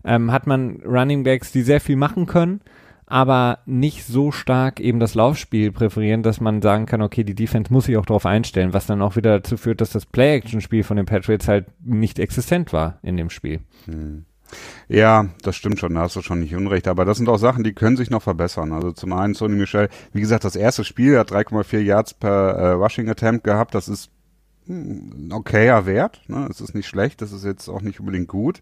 [0.04, 2.60] ähm, hat man Running Backs, die sehr viel machen können,
[3.10, 7.72] aber nicht so stark eben das Laufspiel präferieren, dass man sagen kann, okay, die Defense
[7.72, 10.96] muss sich auch darauf einstellen, was dann auch wieder dazu führt, dass das Play-Action-Spiel von
[10.96, 13.60] den Patriots halt nicht existent war in dem Spiel.
[14.88, 16.88] Ja, das stimmt schon, da hast du schon nicht unrecht.
[16.88, 18.72] Aber das sind auch Sachen, die können sich noch verbessern.
[18.72, 22.70] Also zum einen Sonny Michel, wie gesagt, das erste Spiel hat 3,4 Yards per äh,
[22.70, 23.74] Rushing Attempt gehabt.
[23.74, 24.10] Das ist
[24.66, 26.22] hm, ein okayer Wert.
[26.28, 26.46] Ne?
[26.48, 28.60] Es ist nicht schlecht, das ist jetzt auch nicht unbedingt gut.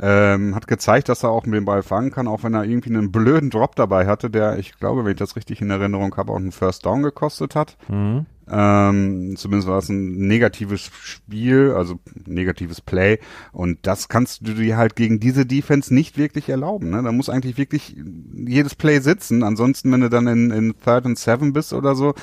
[0.00, 2.90] Ähm, hat gezeigt, dass er auch mit dem Ball fangen kann, auch wenn er irgendwie
[2.90, 6.32] einen blöden Drop dabei hatte, der, ich glaube, wenn ich das richtig in Erinnerung habe,
[6.32, 7.76] auch einen First Down gekostet hat.
[7.88, 8.26] Mhm.
[8.50, 13.18] Ähm, zumindest war es ein negatives Spiel, also negatives Play.
[13.52, 16.90] Und das kannst du dir halt gegen diese Defense nicht wirklich erlauben.
[16.90, 17.02] Ne?
[17.02, 17.96] Da muss eigentlich wirklich
[18.34, 19.42] jedes Play sitzen.
[19.42, 22.14] Ansonsten, wenn du dann in, in Third and Seven bist oder so,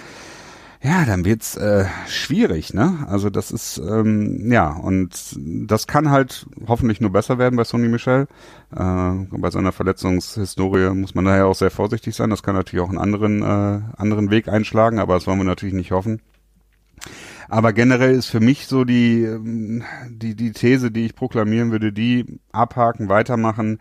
[0.83, 3.05] ja, dann wird's äh, schwierig, ne?
[3.07, 7.87] Also das ist ähm, ja und das kann halt hoffentlich nur besser werden bei Sonny
[7.87, 8.27] Michel.
[8.75, 12.31] Äh, bei seiner Verletzungshistorie muss man daher auch sehr vorsichtig sein.
[12.31, 15.75] Das kann natürlich auch einen anderen äh, anderen Weg einschlagen, aber das wollen wir natürlich
[15.75, 16.19] nicht hoffen.
[17.47, 21.93] Aber generell ist für mich so die ähm, die die These, die ich proklamieren würde,
[21.93, 23.77] die abhaken, weitermachen.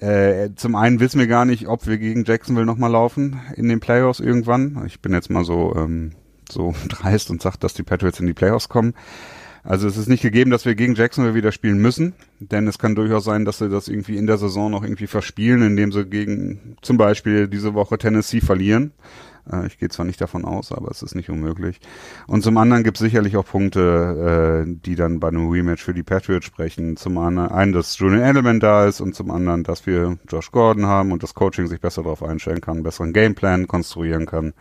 [0.00, 3.80] Äh, zum einen wissen wir gar nicht, ob wir gegen Jacksonville nochmal laufen in den
[3.80, 4.82] Playoffs irgendwann.
[4.86, 6.12] Ich bin jetzt mal so, ähm,
[6.50, 8.94] so dreist und sage, dass die Patriots in die Playoffs kommen.
[9.62, 12.94] Also es ist nicht gegeben, dass wir gegen Jacksonville wieder spielen müssen, denn es kann
[12.94, 16.76] durchaus sein, dass sie das irgendwie in der Saison noch irgendwie verspielen, indem sie gegen
[16.80, 18.92] zum Beispiel diese Woche Tennessee verlieren.
[19.50, 21.80] Äh, ich gehe zwar nicht davon aus, aber es ist nicht unmöglich.
[22.26, 25.94] Und zum anderen gibt es sicherlich auch Punkte, äh, die dann bei einem Rematch für
[25.94, 26.96] die Patriots sprechen.
[26.96, 31.12] Zum einen, dass Julian Edelman da ist und zum anderen, dass wir Josh Gordon haben
[31.12, 34.52] und das Coaching sich besser darauf einstellen kann, einen besseren Gameplan konstruieren kann.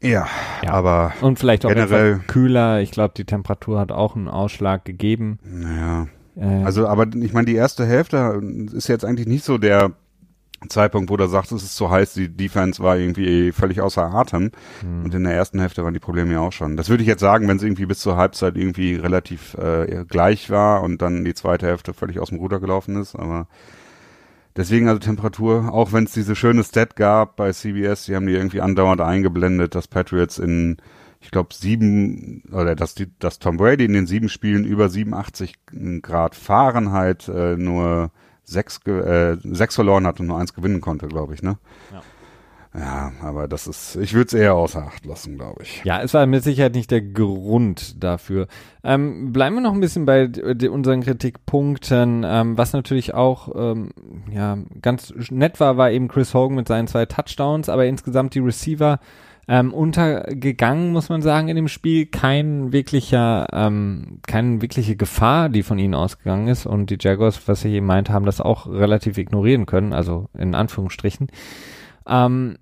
[0.00, 0.26] Ja,
[0.64, 2.80] ja, aber und vielleicht auch generell kühler.
[2.80, 5.38] Ich glaube, die Temperatur hat auch einen Ausschlag gegeben.
[5.44, 6.08] Naja.
[6.36, 8.42] Äh, also, aber ich meine, die erste Hälfte
[8.72, 9.92] ist jetzt eigentlich nicht so der
[10.68, 14.50] Zeitpunkt, wo du sagst, es ist zu heiß, die Defense war irgendwie völlig außer Atem.
[14.84, 15.04] Mhm.
[15.04, 16.76] Und in der ersten Hälfte waren die Probleme ja auch schon.
[16.76, 20.50] Das würde ich jetzt sagen, wenn es irgendwie bis zur Halbzeit irgendwie relativ äh, gleich
[20.50, 23.14] war und dann die zweite Hälfte völlig aus dem Ruder gelaufen ist.
[23.14, 23.48] Aber
[24.56, 28.34] deswegen also Temperatur, auch wenn es diese schöne Stat gab bei CBS, die haben die
[28.34, 30.76] irgendwie andauernd eingeblendet, dass Patriots in
[31.22, 35.54] ich glaube, sieben, oder dass, die, dass Tom Brady in den sieben Spielen über 87
[36.02, 38.10] Grad Fahrenheit äh, nur
[38.52, 41.58] sechs, äh, sechs verloren hat und nur eins gewinnen konnte, glaube ich, ne?
[41.92, 42.02] Ja.
[42.74, 45.82] Ja, aber das ist, ich würde es eher außer Acht lassen, glaube ich.
[45.84, 48.46] Ja, es war mit Sicherheit nicht der Grund dafür.
[48.82, 50.30] Ähm, bleiben wir noch ein bisschen bei
[50.70, 52.24] unseren Kritikpunkten.
[52.26, 53.90] Ähm, was natürlich auch ähm,
[54.30, 58.40] ja, ganz nett war, war eben Chris Hogan mit seinen zwei Touchdowns, aber insgesamt die
[58.40, 59.00] Receiver
[59.52, 62.06] ähm, untergegangen, muss man sagen, in dem Spiel.
[62.06, 66.64] Kein wirklicher, ähm, keine wirkliche Gefahr, die von ihnen ausgegangen ist.
[66.64, 70.54] Und die Jaguars, was sie eben meint, haben das auch relativ ignorieren können, also in
[70.54, 71.28] Anführungsstrichen.
[72.06, 72.56] Ähm,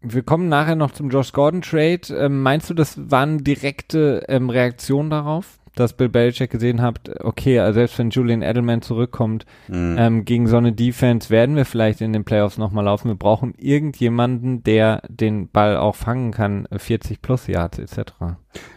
[0.00, 2.08] wir kommen nachher noch zum Josh Gordon Trade.
[2.10, 5.60] Ähm, meinst du, das waren direkte ähm, Reaktionen darauf?
[5.76, 9.96] Dass Bill Belichick gesehen habt, okay, also selbst wenn Julian Edelman zurückkommt, mhm.
[9.98, 13.08] ähm, gegen so eine Defense werden wir vielleicht in den Playoffs nochmal laufen.
[13.08, 18.12] Wir brauchen irgendjemanden, der den Ball auch fangen kann, 40 plus Yards etc.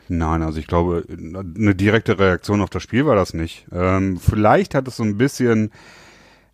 [0.09, 3.65] Nein, also ich glaube, eine direkte Reaktion auf das Spiel war das nicht.
[3.71, 5.71] Ähm, vielleicht hat es so ein bisschen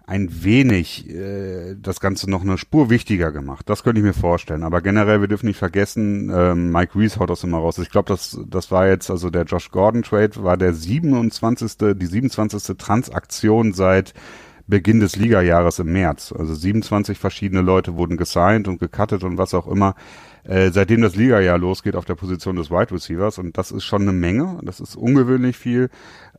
[0.08, 3.68] ein wenig äh, das Ganze noch eine Spur wichtiger gemacht.
[3.70, 4.64] Das könnte ich mir vorstellen.
[4.64, 7.80] Aber generell, wir dürfen nicht vergessen, ähm, Mike Reese haut das immer raus.
[7.80, 12.06] Ich glaube, das, das war jetzt, also der Josh Gordon Trade war der 27., die
[12.06, 12.78] 27.
[12.78, 14.14] Transaktion seit
[14.68, 16.34] Beginn des Ligajahres im März.
[16.38, 19.96] Also 27 verschiedene Leute wurden gesigned und gecuttet und was auch immer
[20.46, 23.38] äh, seitdem das Liga-Jahr losgeht auf der Position des Wide Receivers.
[23.40, 24.60] Und das ist schon eine Menge.
[24.64, 25.90] Das ist ungewöhnlich viel,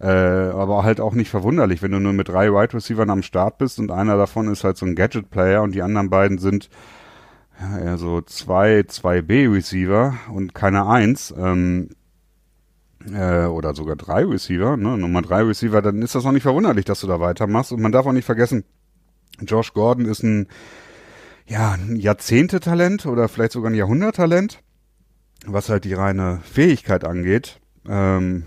[0.01, 3.59] äh, aber halt auch nicht verwunderlich, wenn du nur mit drei Wide Receivers am Start
[3.59, 6.71] bist und einer davon ist halt so ein Gadget-Player und die anderen beiden sind
[7.61, 11.35] ja, eher so zwei, zwei B-Receiver und keine Eins.
[11.37, 11.91] Ähm,
[13.13, 16.85] äh, oder sogar drei Receiver, ne, Nummer drei Receiver, dann ist das auch nicht verwunderlich,
[16.85, 17.73] dass du da weitermachst.
[17.73, 18.65] Und man darf auch nicht vergessen,
[19.41, 20.49] Josh Gordon ist ein
[21.49, 24.61] ja, ein Jahrzehnte-Talent oder vielleicht sogar ein Jahrhundert-Talent,
[25.47, 27.61] was halt die reine Fähigkeit angeht.
[27.89, 28.45] Ähm,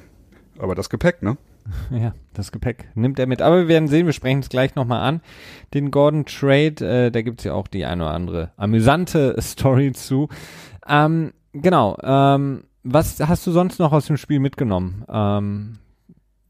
[0.57, 1.37] aber das Gepäck, ne?
[1.91, 3.41] Ja, das Gepäck nimmt er mit.
[3.41, 5.21] Aber wir werden sehen, wir sprechen es gleich nochmal an.
[5.73, 10.29] Den Gordon Trade, äh, da gibt's ja auch die eine oder andere amüsante Story zu.
[10.87, 15.05] Ähm, genau, ähm, was hast du sonst noch aus dem Spiel mitgenommen?
[15.09, 15.79] Ähm,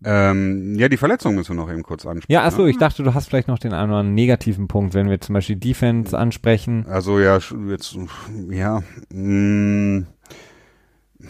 [0.03, 2.31] ähm, ja, die Verletzung müssen wir noch eben kurz ansprechen.
[2.31, 2.69] Ja, achso, ne?
[2.69, 5.33] ich dachte, du hast vielleicht noch den einen oder anderen negativen Punkt, wenn wir zum
[5.33, 6.85] Beispiel Defense ansprechen.
[6.87, 7.97] Also ja, jetzt,
[8.49, 8.81] ja,
[9.11, 9.99] mh.
[9.99, 10.07] Mm.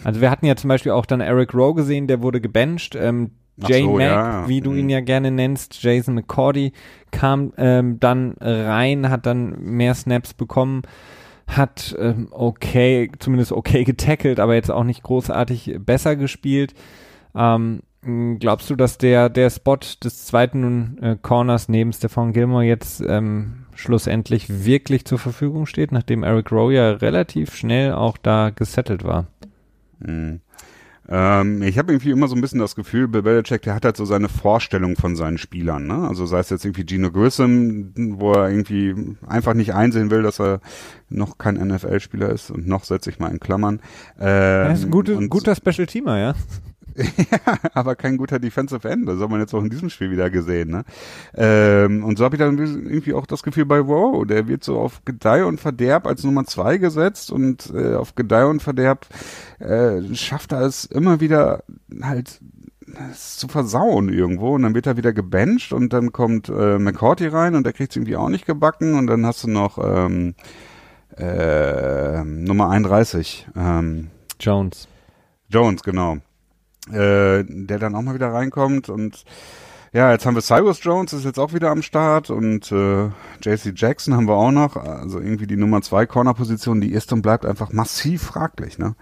[0.04, 2.94] Also wir hatten ja zum Beispiel auch dann Eric Rowe gesehen, der wurde gebencht.
[2.94, 4.48] Ähm, Jay so, Mack, ja.
[4.48, 4.90] wie du ihn mhm.
[4.90, 6.72] ja gerne nennst, Jason McCordy
[7.10, 10.82] kam ähm, dann rein, hat dann mehr Snaps bekommen,
[11.46, 16.72] hat ähm, okay, zumindest okay getackelt, aber jetzt auch nicht großartig besser gespielt.
[17.34, 22.64] Ähm, hm, glaubst du, dass der, der Spot des zweiten äh, Corners neben Stefan Gilmore
[22.64, 28.50] jetzt ähm, schlussendlich wirklich zur Verfügung steht, nachdem Eric Rowe ja relativ schnell auch da
[28.50, 29.26] gesettelt war?
[29.98, 30.40] Mhm.
[31.12, 33.96] Ähm, ich habe irgendwie immer so ein bisschen das Gefühl, Bill Belichick, der hat halt
[33.96, 35.88] so seine Vorstellung von seinen Spielern.
[35.88, 36.06] Ne?
[36.06, 38.94] Also sei es jetzt irgendwie Gino Grissom, wo er irgendwie
[39.26, 40.60] einfach nicht einsehen will, dass er
[41.08, 43.80] noch kein NFL-Spieler ist und noch setze ich mal in Klammern.
[44.20, 46.34] Ähm, er ist ein, gute, guter Special-Teamer, ja.
[47.16, 49.08] Ja, aber kein guter Defensive End.
[49.08, 50.70] Das hat man jetzt auch in diesem Spiel wieder gesehen.
[50.70, 50.84] Ne?
[51.34, 54.78] Ähm, und so habe ich dann irgendwie auch das Gefühl bei Wow, der wird so
[54.78, 59.06] auf Gedeih und Verderb als Nummer zwei gesetzt und äh, auf Gedeih und Verderb
[59.58, 61.64] äh, schafft er es immer wieder
[62.02, 62.40] halt
[63.14, 67.54] zu versauen irgendwo und dann wird er wieder gebencht und dann kommt äh, McCourty rein
[67.54, 70.34] und der kriegt es irgendwie auch nicht gebacken und dann hast du noch ähm,
[71.16, 74.08] äh, Nummer 31 ähm,
[74.40, 74.88] Jones.
[75.48, 76.18] Jones, genau.
[76.88, 79.24] Äh, der dann auch mal wieder reinkommt und
[79.92, 83.06] ja, jetzt haben wir Cyrus Jones, ist jetzt auch wieder am Start und äh,
[83.42, 84.76] JC Jackson haben wir auch noch.
[84.76, 88.94] Also irgendwie die Nummer zwei Corner-Position, die ist und bleibt einfach massiv fraglich, ne?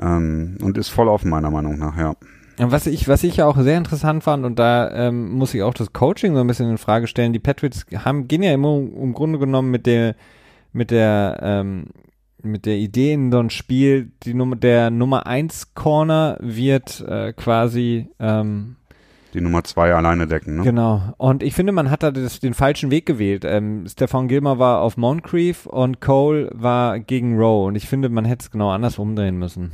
[0.00, 2.14] Ähm, und ist voll offen, meiner Meinung nach, ja.
[2.58, 5.74] Was ich, was ich ja auch sehr interessant fand, und da ähm, muss ich auch
[5.74, 9.12] das Coaching so ein bisschen in Frage stellen, die Patriots haben, gehen ja immer im
[9.12, 10.16] Grunde genommen mit der,
[10.72, 11.86] mit der, ähm,
[12.44, 17.32] mit der Idee in so ein Spiel, die Nummer, der Nummer eins Corner wird äh,
[17.32, 18.76] quasi ähm,
[19.34, 20.56] die Nummer zwei alleine decken.
[20.56, 20.62] Ne?
[20.62, 21.12] Genau.
[21.16, 23.44] Und ich finde, man hat da das, den falschen Weg gewählt.
[23.44, 27.66] Ähm, Stefan Gilmer war auf Moncrief und Cole war gegen Rowe.
[27.66, 29.72] Und ich finde, man hätte es genau anders umdrehen müssen.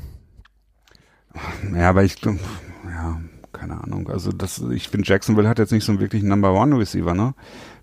[1.75, 2.39] Ja, aber ich glaube,
[2.87, 3.21] ja,
[3.53, 4.09] keine Ahnung.
[4.09, 7.35] Also das, ich finde, Jacksonville hat jetzt nicht so einen wirklichen Number One Receiver, ne?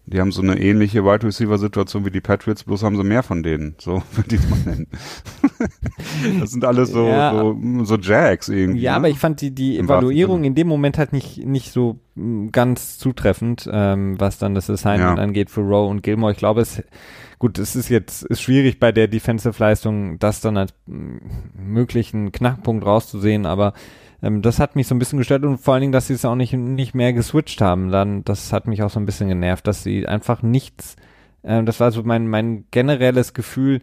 [0.10, 3.24] Die haben so eine ähnliche Wide Receiver Situation wie die Patriots, bloß haben sie mehr
[3.24, 3.76] von denen.
[3.78, 4.88] So würde ich mal nennen.
[6.40, 8.80] das sind alles so, ja, so, so Jacks irgendwie.
[8.80, 8.98] Ja, ne?
[8.98, 12.98] aber ich fand die, die Evaluierung in dem Moment halt nicht, nicht so mm, ganz
[12.98, 15.24] zutreffend, ähm, was dann das Assignment ja.
[15.24, 16.32] angeht für Rowe und Gilmore.
[16.32, 16.82] Ich glaube, es,
[17.38, 21.18] gut, es ist jetzt, ist schwierig bei der Defensive-Leistung, das dann als mm,
[21.54, 23.74] möglichen Knackpunkt rauszusehen, aber
[24.22, 26.26] ähm, das hat mich so ein bisschen gestört und vor allen Dingen, dass sie es
[26.26, 27.92] auch nicht, nicht mehr geswitcht haben.
[27.92, 30.96] Dann, das hat mich auch so ein bisschen genervt, dass sie einfach nichts,
[31.44, 33.82] äh, das war so mein, mein generelles Gefühl,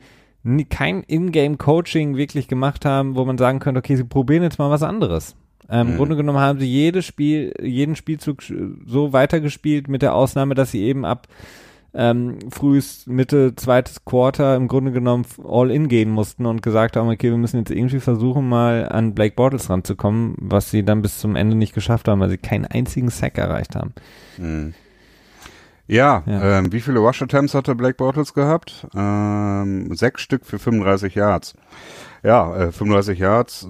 [0.68, 4.82] kein Ingame-Coaching wirklich gemacht haben, wo man sagen könnte, okay, sie probieren jetzt mal was
[4.82, 5.36] anderes.
[5.70, 5.92] Ähm, mhm.
[5.92, 8.42] Im Grunde genommen haben sie jedes Spiel, jeden Spielzug
[8.86, 11.28] so weitergespielt, mit der Ausnahme, dass sie eben ab
[11.94, 17.08] ähm, frühes, Mitte, zweites Quarter im Grunde genommen all in gehen mussten und gesagt haben,
[17.08, 21.18] okay, wir müssen jetzt irgendwie versuchen, mal an Blake Bortles ranzukommen, was sie dann bis
[21.18, 23.94] zum Ende nicht geschafft haben, weil sie keinen einzigen Sack erreicht haben.
[24.38, 24.74] Mhm.
[25.86, 26.58] Ja, ja.
[26.58, 28.86] Ähm, wie viele Rush Attempts hatte Blake Bortles gehabt?
[28.94, 31.54] Ähm, sechs Stück für 35 Yards.
[32.22, 33.68] Ja, äh, 35 Yards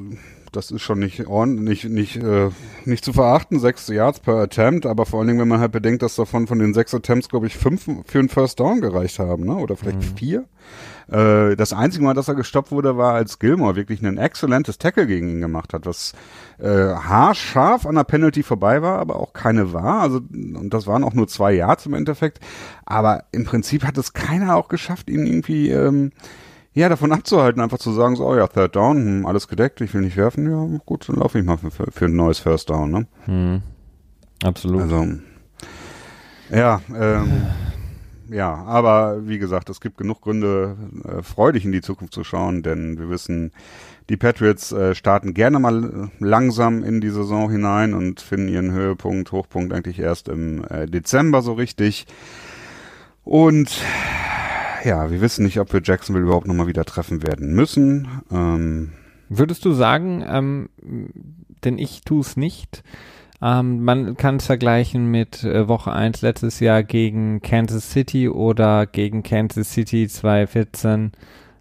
[0.56, 2.50] das ist schon nicht ordentlich, nicht, nicht, äh,
[2.84, 6.02] nicht zu verachten, sechs Yards per Attempt, aber vor allen Dingen, wenn man halt bedenkt,
[6.02, 9.44] dass davon von den sechs Attempts, glaube ich, fünf für einen First Down gereicht haben,
[9.44, 9.56] ne?
[9.56, 10.16] Oder vielleicht mhm.
[10.16, 10.44] vier.
[11.10, 15.06] Äh, das einzige Mal, dass er gestoppt wurde, war, als Gilmore wirklich ein exzellentes Tackle
[15.06, 16.12] gegen ihn gemacht hat, was
[16.58, 20.00] äh, haarscharf an der Penalty vorbei war, aber auch keine war.
[20.00, 22.40] Also, und das waren auch nur zwei Yards im Endeffekt.
[22.86, 26.12] Aber im Prinzip hat es keiner auch geschafft, ihn irgendwie ähm,
[26.74, 29.94] ja, davon abzuhalten, einfach zu sagen, so, oh ja, Third Down, hm, alles gedeckt, ich
[29.94, 32.90] will nicht werfen, ja, gut, dann laufe ich mal für, für ein neues First Down,
[32.90, 33.06] ne?
[33.26, 33.62] Hm.
[34.42, 34.82] Absolut.
[34.82, 35.06] Also,
[36.50, 37.46] ja, ähm,
[38.28, 42.62] ja, aber wie gesagt, es gibt genug Gründe, äh, freudig in die Zukunft zu schauen,
[42.62, 43.52] denn wir wissen,
[44.08, 49.32] die Patriots äh, starten gerne mal langsam in die Saison hinein und finden ihren Höhepunkt,
[49.32, 52.06] Hochpunkt eigentlich erst im äh, Dezember so richtig.
[53.24, 53.70] Und
[54.84, 58.08] ja, wir wissen nicht, ob wir Jacksonville überhaupt nochmal wieder treffen werden müssen.
[58.30, 58.92] Ähm,
[59.28, 60.68] Würdest du sagen, ähm,
[61.64, 62.84] denn ich tue es nicht,
[63.42, 68.86] ähm, man kann es vergleichen mit äh, Woche 1 letztes Jahr gegen Kansas City oder
[68.86, 71.12] gegen Kansas City 2014,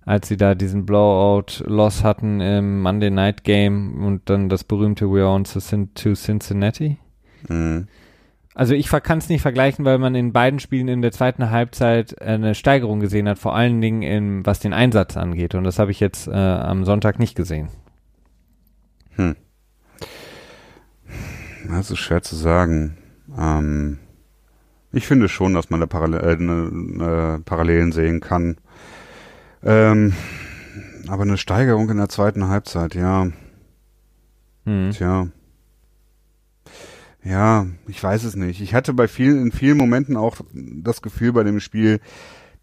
[0.05, 5.21] als sie da diesen Blowout-Loss hatten im Monday Night Game und dann das berühmte We
[5.21, 6.97] are on to Cincinnati?
[7.47, 7.87] Mhm.
[8.55, 12.21] Also ich kann es nicht vergleichen, weil man in beiden Spielen in der zweiten Halbzeit
[12.21, 15.55] eine Steigerung gesehen hat, vor allen Dingen in, was den Einsatz angeht.
[15.55, 17.69] Und das habe ich jetzt äh, am Sonntag nicht gesehen.
[19.15, 19.35] Hm.
[21.67, 22.97] Das ist schwer zu sagen.
[23.37, 23.99] Ähm,
[24.91, 28.57] ich finde schon, dass man da Parallel, äh, ne, ne Parallelen sehen kann.
[29.63, 30.13] Ähm,
[31.07, 33.27] aber eine Steigerung in der zweiten Halbzeit, ja.
[34.65, 34.91] Hm.
[34.91, 35.27] Tja.
[37.23, 38.61] Ja, ich weiß es nicht.
[38.61, 41.99] Ich hatte bei vielen, in vielen Momenten auch das Gefühl bei dem Spiel,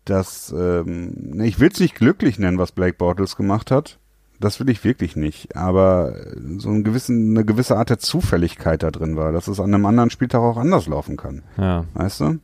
[0.04, 3.98] dass, ähm, ne, ich will es nicht glücklich nennen, was Blake Bortles gemacht hat.
[4.38, 5.56] Das will ich wirklich nicht.
[5.56, 6.14] Aber
[6.56, 9.84] so ein gewissen, eine gewisse Art der Zufälligkeit da drin war, dass es an einem
[9.86, 11.42] anderen Spieltag auch anders laufen kann.
[11.58, 11.84] Ja.
[11.94, 12.38] Weißt du?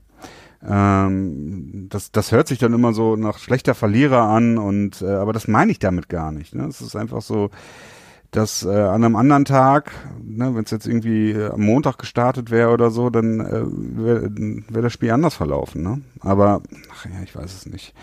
[0.66, 5.33] Ähm, das, das hört sich dann immer so nach schlechter Verlierer an und äh, aber
[5.33, 6.55] das meine ich damit gar nicht.
[6.55, 6.66] Ne?
[6.66, 7.50] Es ist einfach so,
[8.30, 9.92] dass äh, an einem anderen Tag
[10.36, 14.30] ne, wenn es jetzt irgendwie äh, am Montag gestartet wäre oder so, dann äh, wäre
[14.68, 15.82] wär das Spiel anders verlaufen.
[15.82, 16.00] Ne?
[16.20, 16.62] Aber
[16.92, 17.94] ach ja, ich weiß es nicht.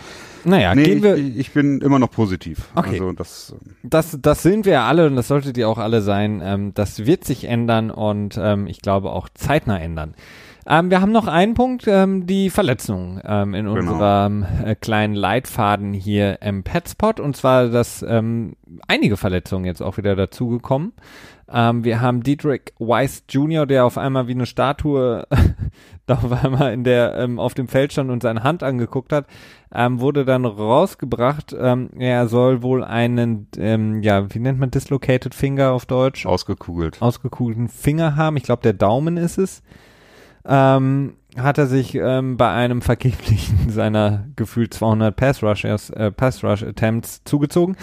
[0.43, 1.15] Naja, nee, gehen wir.
[1.15, 2.69] ich, ich bin immer noch positiv.
[2.75, 2.91] Okay.
[2.91, 6.41] Also das, ähm, Das, das sind wir alle und das solltet ihr auch alle sein.
[6.43, 10.15] Ähm, das wird sich ändern und ähm, ich glaube auch zeitnah ändern.
[10.67, 13.91] Ähm, wir haben noch einen Punkt, ähm, die Verletzung ähm, in Genau.
[13.91, 18.55] unserem äh, kleinen Leitfaden hier im Petspot und zwar, dass ähm,
[18.87, 20.93] einige Verletzungen jetzt auch wieder dazugekommen.
[21.51, 25.27] Ähm, wir haben Dietrich Weiss Jr., der auf einmal wie eine Statue
[26.05, 29.27] da auf einmal in der ähm, auf dem Feld stand und seine Hand angeguckt hat,
[29.75, 31.53] ähm, wurde dann rausgebracht.
[31.59, 36.25] Ähm, er soll wohl einen, ähm, ja, wie nennt man dislocated Finger auf Deutsch?
[36.25, 37.01] ausgekugelt.
[37.01, 38.37] Ausgekugelten Finger haben.
[38.37, 39.61] Ich glaube, der Daumen ist es.
[40.45, 46.43] Ähm, hat er sich ähm, bei einem vergeblichen seiner gefühlt 200 Pass Rushers, äh, Pass
[46.43, 47.77] Rush Attempts zugezogen.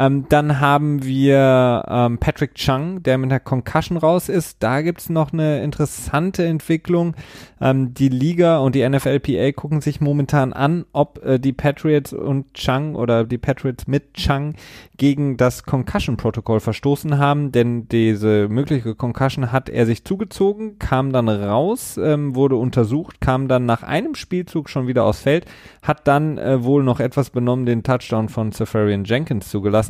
[0.00, 4.56] Ähm, dann haben wir ähm, Patrick Chung, der mit einer Concussion raus ist.
[4.62, 7.14] Da gibt's noch eine interessante Entwicklung.
[7.60, 12.54] Ähm, die Liga und die NFLPA gucken sich momentan an, ob äh, die Patriots und
[12.54, 14.54] Chung oder die Patriots mit Chung
[14.96, 21.28] gegen das Concussion-Protokoll verstoßen haben, denn diese mögliche Concussion hat er sich zugezogen, kam dann
[21.28, 25.44] raus, ähm, wurde untersucht, kam dann nach einem Spielzug schon wieder aufs Feld,
[25.82, 29.89] hat dann äh, wohl noch etwas benommen, den Touchdown von Safarian Jenkins zugelassen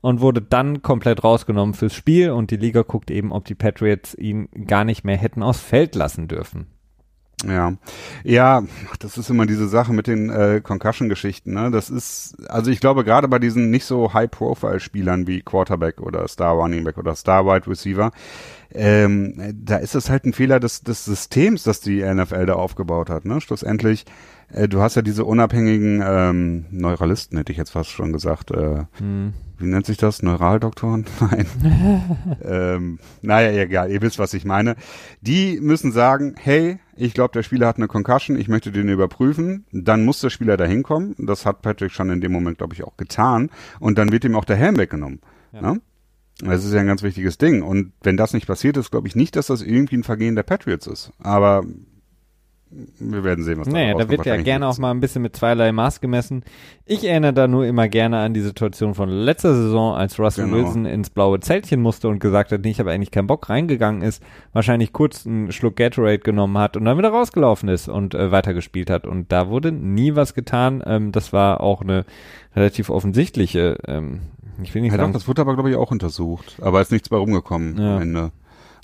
[0.00, 4.14] und wurde dann komplett rausgenommen fürs Spiel und die Liga guckt eben, ob die Patriots
[4.14, 6.66] ihn gar nicht mehr hätten aufs Feld lassen dürfen.
[7.46, 7.72] Ja,
[8.22, 8.62] ja,
[8.98, 11.54] das ist immer diese Sache mit den äh, Concussion-Geschichten.
[11.54, 11.70] Ne?
[11.70, 16.52] Das ist, also ich glaube gerade bei diesen nicht so High-Profile-Spielern wie Quarterback oder Star
[16.52, 18.10] Running Back oder Star Wide Receiver,
[18.72, 23.10] ähm, da ist es halt ein Fehler des, des Systems, das die NFL da aufgebaut
[23.10, 23.24] hat.
[23.24, 23.40] Ne?
[23.40, 24.04] Schlussendlich,
[24.52, 28.52] äh, du hast ja diese unabhängigen ähm, Neuralisten, hätte ich jetzt fast schon gesagt.
[28.52, 28.84] Äh,
[29.58, 30.22] Wie nennt sich das?
[30.22, 31.06] Neuraldoktoren?
[31.20, 31.46] Nein.
[32.44, 34.76] ähm, naja, egal, ihr wisst, was ich meine.
[35.20, 39.64] Die müssen sagen, hey, ich glaube, der Spieler hat eine Concussion, ich möchte den überprüfen.
[39.72, 41.16] Dann muss der Spieler da hinkommen.
[41.18, 43.50] Das hat Patrick schon in dem Moment, glaube ich, auch getan.
[43.80, 45.20] Und dann wird ihm auch der Helm weggenommen.
[45.52, 45.60] Ja.
[45.62, 45.80] Ne?
[46.42, 47.62] Das ist ja ein ganz wichtiges Ding.
[47.62, 50.42] Und wenn das nicht passiert ist, glaube ich nicht, dass das irgendwie ein Vergehen der
[50.42, 51.12] Patriots ist.
[51.18, 51.64] Aber
[53.00, 55.34] wir werden sehen, was da Naja, da wird ja gerne auch mal ein bisschen mit
[55.34, 56.44] zweierlei Maß gemessen.
[56.86, 60.58] Ich erinnere da nur immer gerne an die Situation von letzter Saison, als Russell Genau.
[60.58, 64.02] Wilson ins blaue Zeltchen musste und gesagt hat, nee, ich habe eigentlich keinen Bock reingegangen
[64.02, 64.22] ist,
[64.52, 68.88] wahrscheinlich kurz einen Schluck Gatorade genommen hat und dann wieder rausgelaufen ist und äh, weitergespielt
[68.88, 69.04] hat.
[69.04, 70.80] Und da wurde nie was getan.
[70.86, 72.04] Ähm, das war auch eine
[72.54, 74.20] relativ offensichtliche, ähm,
[74.62, 76.56] ich will nicht Ja, doch, sagen, das wurde aber, glaube ich, auch untersucht.
[76.60, 77.96] Aber ist nichts bei rumgekommen Ja.
[77.96, 78.32] am Ende.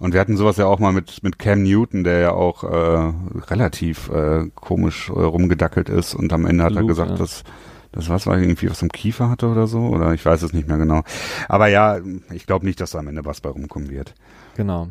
[0.00, 3.12] Und wir hatten sowas ja auch mal mit, mit Cam Newton, der ja auch äh,
[3.50, 6.14] relativ äh, komisch äh, rumgedackelt ist.
[6.14, 7.16] Und am Ende hat er Luke, gesagt, ja.
[7.16, 7.44] dass
[7.92, 9.78] das was war irgendwie was im Kiefer hatte oder so.
[9.80, 11.02] Oder ich weiß es nicht mehr genau.
[11.48, 11.96] Aber ja,
[12.30, 14.14] ich glaube nicht, dass da am Ende was bei rumkommen wird.
[14.54, 14.88] Genau.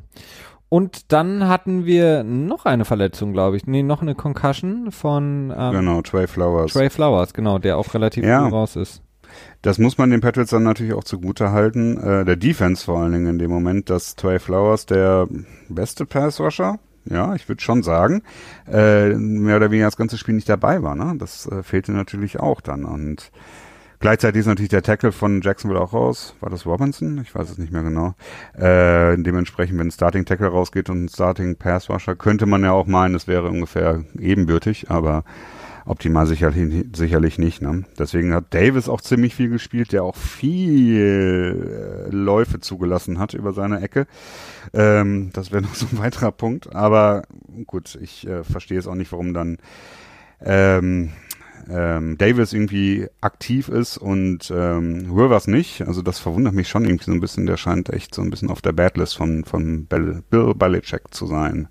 [0.70, 3.68] Und dann hatten wir noch eine Verletzung, glaube ich.
[3.68, 6.74] Nee, noch eine Concussion von ähm, genau, Trey Flowers.
[6.74, 8.42] Trey Flowers, genau, der auch relativ Ja.
[8.44, 9.04] früh raus ist.
[9.62, 13.14] Das muss man den Patriots dann natürlich auch zugute halten, äh, der Defense vor allen
[13.14, 15.28] Dingen in dem Moment, dass Trey Flowers der
[15.70, 18.22] beste Pass-Rusher, ja, ich würde schon sagen,
[18.72, 20.96] äh, mehr oder weniger das ganze Spiel nicht dabei war.
[20.96, 21.16] Ne?
[21.18, 22.86] Das äh, fehlte natürlich auch dann.
[22.86, 23.32] Und
[24.00, 26.36] gleichzeitig ist natürlich der Tackle von Jacksonville auch raus.
[26.40, 27.20] War das Robinson?
[27.22, 28.14] Ich weiß es nicht mehr genau.
[28.54, 32.88] Äh, dementsprechend, wenn ein Starting Tackle rausgeht und ein Starting Pass-Rusher, könnte man ja auch
[32.88, 35.24] meinen, es wäre ungefähr ebenbürtig, aber
[35.86, 37.62] optimal sicherlich, sicherlich nicht.
[37.62, 37.84] Ne?
[37.98, 43.54] Deswegen hat Davis auch ziemlich viel gespielt, der auch viel äh, Läufe zugelassen hat über
[43.54, 44.08] seine Ecke.
[44.74, 46.76] Ähm, das wäre noch so ein weiterer Punkt.
[46.76, 47.24] Aber
[47.66, 49.58] gut, ich äh, verstehe es auch nicht, warum dann
[50.42, 51.12] ähm,
[51.70, 55.82] ähm, Davis irgendwie aktiv ist und ähm, Rivers nicht.
[55.84, 57.46] Also das verwundert mich schon irgendwie so ein bisschen.
[57.46, 61.28] Der scheint echt so ein bisschen auf der Badlist von, von Bill, Bill Belichick zu
[61.28, 61.68] sein.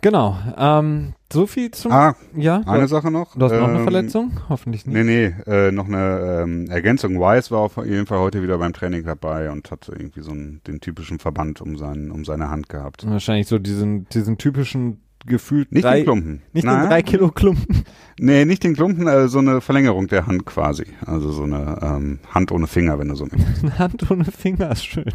[0.00, 0.36] Genau.
[0.56, 1.92] Ähm, so viel zum.
[1.92, 2.62] Ah, ja.
[2.66, 3.34] eine du, Sache noch.
[3.36, 4.32] du hast noch eine Ähm, Verletzung?
[4.48, 4.94] Hoffentlich nicht.
[4.94, 7.16] Nee, nee, äh, noch eine ähm, Ergänzung.
[7.18, 10.60] Wise war auf jeden Fall heute wieder beim Training dabei und hat irgendwie so einen,
[10.66, 13.04] den typischen Verband um, seinen, um seine Hand gehabt.
[13.08, 16.42] Wahrscheinlich so diesen, diesen typischen gefühlt Nicht drei, den Klumpen.
[16.52, 17.84] nicht Nein, den drei Kilo Klumpen.
[18.20, 20.86] Nee, nicht den Klumpen, äh, so eine Verlängerung der Hand quasi.
[21.04, 23.64] Also so eine ähm, Hand ohne Finger, wenn du so möchtest.
[23.64, 25.12] Eine Hand ohne Finger ist schön.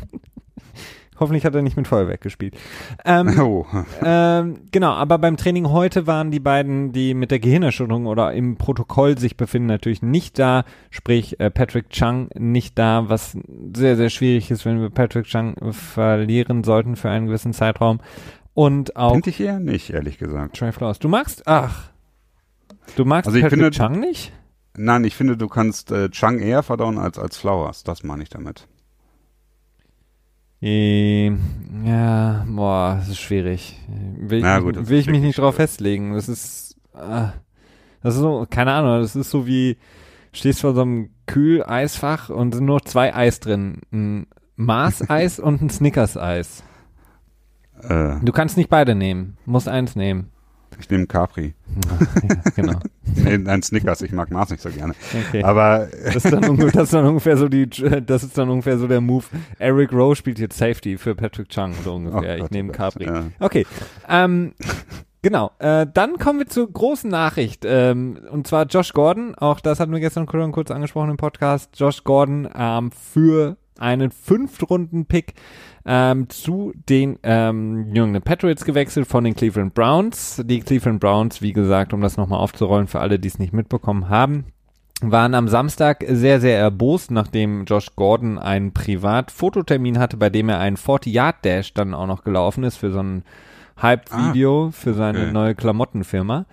[1.19, 2.55] Hoffentlich hat er nicht mit Feuerwerk gespielt.
[3.05, 3.65] Ähm, Oh,
[4.03, 8.57] ähm, genau, aber beim Training heute waren die beiden, die mit der Gehirnerschütterung oder im
[8.57, 10.63] Protokoll sich befinden, natürlich nicht da.
[10.89, 13.37] Sprich, äh, Patrick Chung nicht da, was
[13.75, 17.99] sehr, sehr schwierig ist, wenn wir Patrick Chung verlieren sollten für einen gewissen Zeitraum.
[18.55, 20.57] Und auch finde ich eher nicht, ehrlich gesagt.
[20.57, 20.99] Trey Flowers.
[20.99, 21.89] Du magst, ach,
[22.95, 24.31] du magst Also ich Patrick finde- Chung nicht?
[24.75, 27.83] Nein, ich finde, du kannst äh, Chung eher verdauen als, als Flowers.
[27.83, 28.67] Das meine ich damit.
[30.63, 31.31] Äh,
[31.85, 33.77] ja, boah, das ist schwierig.
[34.17, 35.69] Will ich, Na gut, will ich mich nicht drauf schwierig.
[35.69, 36.13] festlegen.
[36.13, 37.27] Das ist, äh,
[38.01, 39.77] das ist so, keine Ahnung, das ist so wie,
[40.31, 43.81] stehst vor so einem Kühleisfach und sind nur zwei Eis drin.
[43.91, 46.63] Ein Mars-Eis und ein Snickers-Eis.
[47.81, 50.29] Äh, Du kannst nicht beide nehmen, musst eins nehmen.
[50.79, 51.53] Ich nehme Capri.
[52.25, 52.79] ja, genau.
[53.15, 54.93] Nee, ein Snickers, ich mag Mars nicht so gerne.
[55.27, 55.43] Okay.
[55.43, 58.77] Aber Das ist, dann ungefähr, das ist dann ungefähr so die, das ist dann ungefähr
[58.79, 59.25] so der Move.
[59.59, 62.35] Eric Rowe spielt jetzt Safety für Patrick Chung, so oh ungefähr.
[62.35, 63.05] ich Gott, nehme oh Gott, Capri.
[63.05, 63.25] ja.
[63.39, 63.67] Okay.
[64.09, 64.53] Ähm,
[65.21, 65.51] genau.
[65.59, 67.65] Äh, dann kommen wir zur großen Nachricht.
[67.67, 69.35] Ähm, und zwar Josh Gordon.
[69.35, 71.71] Auch das hatten wir gestern kurz angesprochen im Podcast.
[71.77, 75.33] Josh Gordon ähm, für einen Fünftrunden-Pick
[75.85, 80.41] ähm, zu den ähm, New England Patriots gewechselt von den Cleveland Browns.
[80.45, 84.09] Die Cleveland Browns, wie gesagt, um das nochmal aufzurollen für alle, die es nicht mitbekommen
[84.09, 84.45] haben,
[85.01, 90.59] waren am Samstag sehr, sehr erbost, nachdem Josh Gordon einen Privat-Fototermin hatte, bei dem er
[90.59, 93.23] einen 40-Yard-Dash dann auch noch gelaufen ist für so ein
[93.81, 95.31] Hype-Video für seine okay.
[95.31, 96.45] neue Klamottenfirma.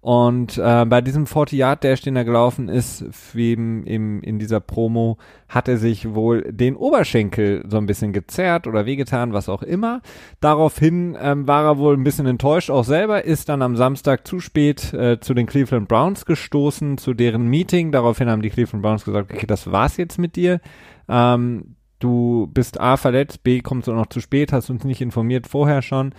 [0.00, 5.18] Und äh, bei diesem 40-Yard-Dash, den er gelaufen ist, im, im, in dieser Promo,
[5.48, 10.00] hat er sich wohl den Oberschenkel so ein bisschen gezerrt oder wehgetan, was auch immer.
[10.40, 14.38] Daraufhin ähm, war er wohl ein bisschen enttäuscht auch selber, ist dann am Samstag zu
[14.38, 17.90] spät äh, zu den Cleveland Browns gestoßen, zu deren Meeting.
[17.90, 20.60] Daraufhin haben die Cleveland Browns gesagt, okay, das war's jetzt mit dir.
[21.08, 25.48] Ähm, du bist A verletzt, B kommst du noch zu spät, hast uns nicht informiert
[25.48, 26.14] vorher schon.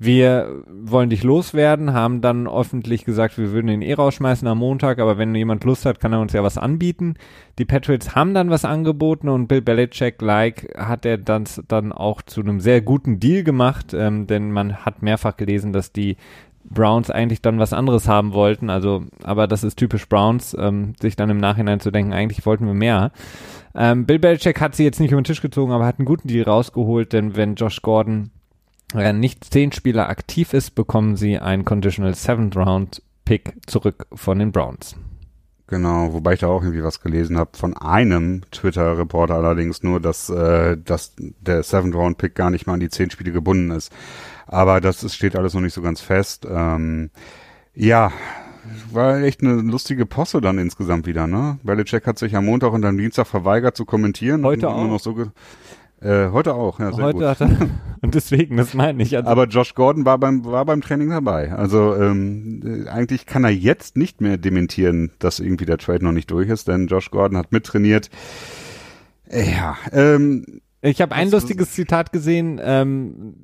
[0.00, 5.00] Wir wollen dich loswerden, haben dann öffentlich gesagt, wir würden ihn eh rausschmeißen am Montag,
[5.00, 7.14] aber wenn jemand Lust hat, kann er uns ja was anbieten.
[7.58, 12.42] Die Patriots haben dann was angeboten und Bill Belichick-like hat er dann, dann auch zu
[12.42, 16.16] einem sehr guten Deal gemacht, ähm, denn man hat mehrfach gelesen, dass die
[16.70, 21.16] Browns eigentlich dann was anderes haben wollten, also, aber das ist typisch Browns, ähm, sich
[21.16, 23.10] dann im Nachhinein zu denken, eigentlich wollten wir mehr.
[23.74, 26.28] Ähm, Bill Belichick hat sie jetzt nicht über den Tisch gezogen, aber hat einen guten
[26.28, 28.30] Deal rausgeholt, denn wenn Josh Gordon
[28.94, 34.52] nicht zehn Spieler aktiv ist, bekommen sie einen Conditional Seventh Round Pick zurück von den
[34.52, 34.96] Browns.
[35.66, 40.30] Genau, wobei ich da auch irgendwie was gelesen habe von einem Twitter-Reporter allerdings nur, dass,
[40.30, 43.92] äh, dass der Seventh-Round-Pick gar nicht mal an die zehn Spiele gebunden ist.
[44.46, 46.46] Aber das ist, steht alles noch nicht so ganz fest.
[46.50, 47.10] Ähm,
[47.74, 48.10] ja,
[48.90, 51.58] war echt eine lustige Posse dann insgesamt wieder, ne?
[51.62, 54.44] Belichick hat sich am Montag und am Dienstag verweigert zu kommentieren.
[54.44, 54.90] Heute und nur auch.
[54.92, 55.30] Noch so
[56.00, 57.26] äh, heute auch, ja, sehr Heute gut.
[57.26, 57.48] hat er,
[58.00, 59.16] und deswegen, das meine ich.
[59.16, 61.52] Also, Aber Josh Gordon war beim, war beim Training dabei.
[61.52, 66.12] Also ähm, äh, eigentlich kann er jetzt nicht mehr dementieren, dass irgendwie der Trade noch
[66.12, 68.10] nicht durch ist, denn Josh Gordon hat mittrainiert.
[69.28, 73.34] Äh, Ja, ähm, ich habe ein was- lustiges Zitat gesehen, ähm,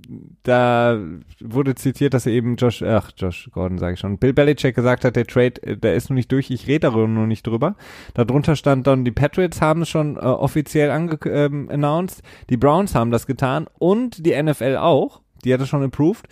[0.44, 0.98] da
[1.40, 5.04] wurde zitiert, dass er eben Josh, ach, Josh Gordon sage ich schon, Bill Belichick gesagt
[5.04, 7.74] hat, der Trade, äh, der ist noch nicht durch, ich rede darüber noch nicht drüber.
[8.14, 12.94] Darunter stand dann, die Patriots haben es schon äh, offiziell ange ähm, announced, die Browns
[12.94, 16.26] haben das getan und die NFL auch, die hat es schon approved,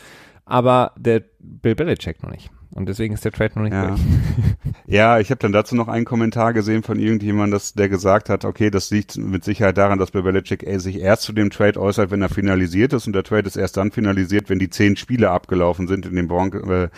[0.45, 2.51] aber der Bill Belichick noch nicht.
[2.75, 3.89] Und deswegen ist der Trade noch nicht Ja.
[3.89, 4.01] durch.
[4.87, 8.45] ja, ich habe dann dazu noch einen Kommentar gesehen von irgendjemandem, dass der gesagt hat,
[8.45, 12.23] okay, das liegt mit Sicherheit daran, dass Belichick sich erst zu dem Trade äußert, wenn
[12.23, 15.87] er finalisiert ist und der Trade ist erst dann finalisiert, wenn die zehn Spiele abgelaufen
[15.87, 16.89] sind, in den Bronc äh,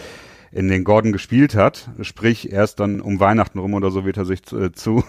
[0.55, 4.25] in den Gordon gespielt hat, sprich erst dann um Weihnachten rum oder so wird er
[4.25, 5.03] sich zu, äh, zu,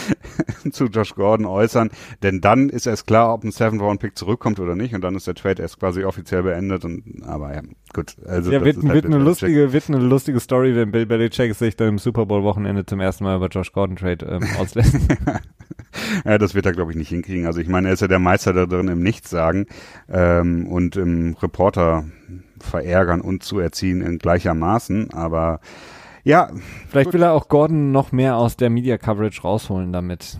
[0.72, 1.90] zu Josh Gordon äußern,
[2.22, 4.94] denn dann ist erst klar, ob ein Seventh Round Pick zurückkommt oder nicht.
[4.94, 6.86] Und dann ist der Trade erst quasi offiziell beendet.
[6.86, 7.60] Und aber ja,
[7.92, 11.04] gut, also Ja, wird, halt wird, Bill eine lustige, wird eine lustige Story, wenn Bill
[11.04, 14.48] Belichick sich dann im Super Bowl Wochenende zum ersten Mal über Josh Gordon Trade ähm,
[14.58, 14.96] auslässt.
[16.24, 17.46] Ja, das wird er, glaube ich, nicht hinkriegen.
[17.46, 19.66] Also ich meine, er ist ja der Meister da drin im Nichtssagen
[20.08, 22.04] ähm, und im Reporter
[22.62, 25.12] verärgern und zu erziehen in gleichermaßen.
[25.12, 25.60] Aber
[26.24, 26.50] ja,
[26.88, 30.38] Vielleicht will er auch Gordon noch mehr aus der Media Coverage rausholen damit.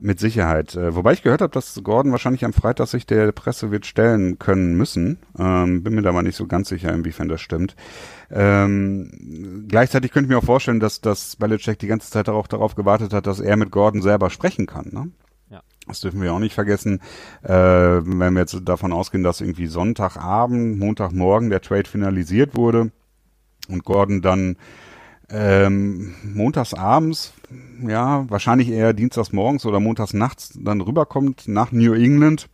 [0.00, 0.74] mit Sicherheit.
[0.76, 4.38] Äh, wobei ich gehört habe, dass Gordon wahrscheinlich am Freitag sich der Presse wird stellen
[4.38, 5.18] können müssen.
[5.38, 7.76] Ähm, bin mir da mal nicht so ganz sicher, inwiefern das stimmt.
[8.30, 12.74] Ähm, gleichzeitig könnte ich mir auch vorstellen, dass, dass Belichick die ganze Zeit auch darauf
[12.74, 14.90] gewartet hat, dass er mit Gordon selber sprechen kann.
[14.92, 15.10] Ne?
[15.86, 17.00] Das dürfen wir auch nicht vergessen.
[17.42, 22.90] Äh, wenn wir jetzt davon ausgehen, dass irgendwie Sonntagabend, Montagmorgen der Trade finalisiert wurde
[23.68, 24.56] und Gordon dann
[25.28, 27.32] ähm, montags abends,
[27.86, 32.48] ja, wahrscheinlich eher dienstags morgens oder montags nachts dann rüberkommt nach New England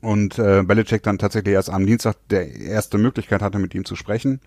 [0.00, 3.96] und äh, Belichick dann tatsächlich erst am Dienstag der erste Möglichkeit hatte, mit ihm zu
[3.96, 4.40] sprechen.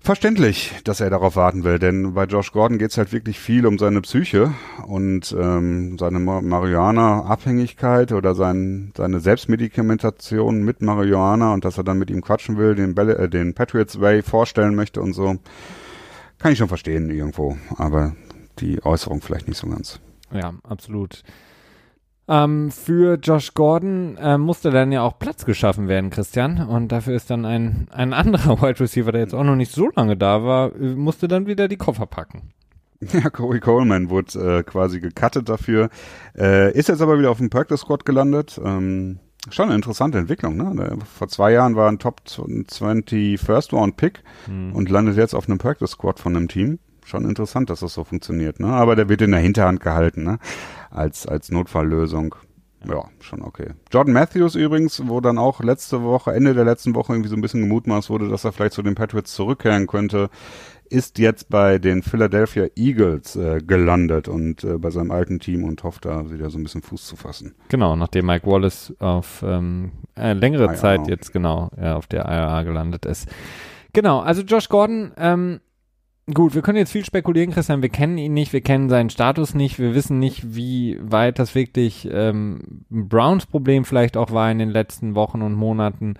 [0.00, 3.66] Verständlich, dass er darauf warten will, denn bei Josh Gordon geht es halt wirklich viel
[3.66, 4.54] um seine Psyche
[4.86, 11.98] und ähm, seine Ma- Marihuana-Abhängigkeit oder sein, seine Selbstmedikamentation mit Marihuana und dass er dann
[11.98, 15.36] mit ihm quatschen will, den, Bell äh, den Patriots Way vorstellen möchte und so.
[16.38, 18.14] Kann ich schon verstehen irgendwo, aber
[18.60, 20.00] die Äußerung vielleicht nicht so ganz.
[20.32, 21.22] Ja, absolut.
[22.28, 26.60] Ähm, für Josh Gordon äh, musste dann ja auch Platz geschaffen werden, Christian.
[26.66, 29.88] Und dafür ist dann ein, ein anderer Wide Receiver, der jetzt auch noch nicht so
[29.96, 32.52] lange da war, äh, musste dann wieder die Koffer packen.
[33.00, 35.88] Ja, Corey Coleman wurde äh, quasi gecuttet dafür.
[36.36, 38.60] Äh, ist jetzt aber wieder auf dem Practice Squad gelandet.
[38.62, 39.20] Ähm,
[39.50, 40.98] schon eine interessante Entwicklung, ne?
[41.16, 44.74] Vor zwei Jahren war ein Top 20 First Round Pick hm.
[44.74, 46.80] und landet jetzt auf einem Practice Squad von einem Team.
[47.04, 48.66] Schon interessant, dass das so funktioniert, ne?
[48.66, 50.38] Aber der wird in der Hinterhand gehalten, ne?
[50.90, 52.34] Als, als Notfalllösung.
[52.88, 53.70] Ja, schon okay.
[53.92, 57.40] Jordan Matthews übrigens, wo dann auch letzte Woche, Ende der letzten Woche irgendwie so ein
[57.40, 60.30] bisschen gemutmaßt wurde, dass er vielleicht zu den Patriots zurückkehren könnte,
[60.88, 65.82] ist jetzt bei den Philadelphia Eagles äh, gelandet und äh, bei seinem alten Team und
[65.82, 67.54] hofft da wieder so ein bisschen Fuß zu fassen.
[67.68, 70.74] Genau, nachdem Mike Wallace auf ähm, äh, längere IRA.
[70.74, 73.28] Zeit jetzt genau ja, auf der IRA gelandet ist.
[73.92, 75.60] Genau, also Josh Gordon, ähm,
[76.32, 79.54] gut, wir können jetzt viel spekulieren, Christian, wir kennen ihn nicht, wir kennen seinen Status
[79.54, 84.58] nicht, wir wissen nicht, wie weit das wirklich ähm, Browns Problem vielleicht auch war in
[84.58, 86.14] den letzten Wochen und Monaten.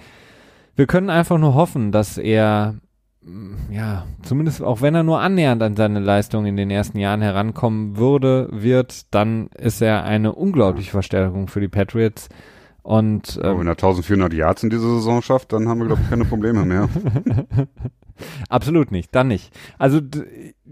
[0.76, 2.76] Wir können einfach nur hoffen, dass er
[3.70, 7.96] ja, zumindest auch wenn er nur annähernd an seine Leistung in den ersten Jahren herankommen
[7.96, 12.28] würde, wird, dann ist er eine unglaubliche Verstärkung für die Patriots.
[12.82, 16.10] Und ähm, wenn er 1400 Yards in dieser Saison schafft, dann haben wir glaube ich
[16.10, 16.88] keine Probleme mehr.
[18.48, 19.52] Absolut nicht, dann nicht.
[19.78, 20.00] Also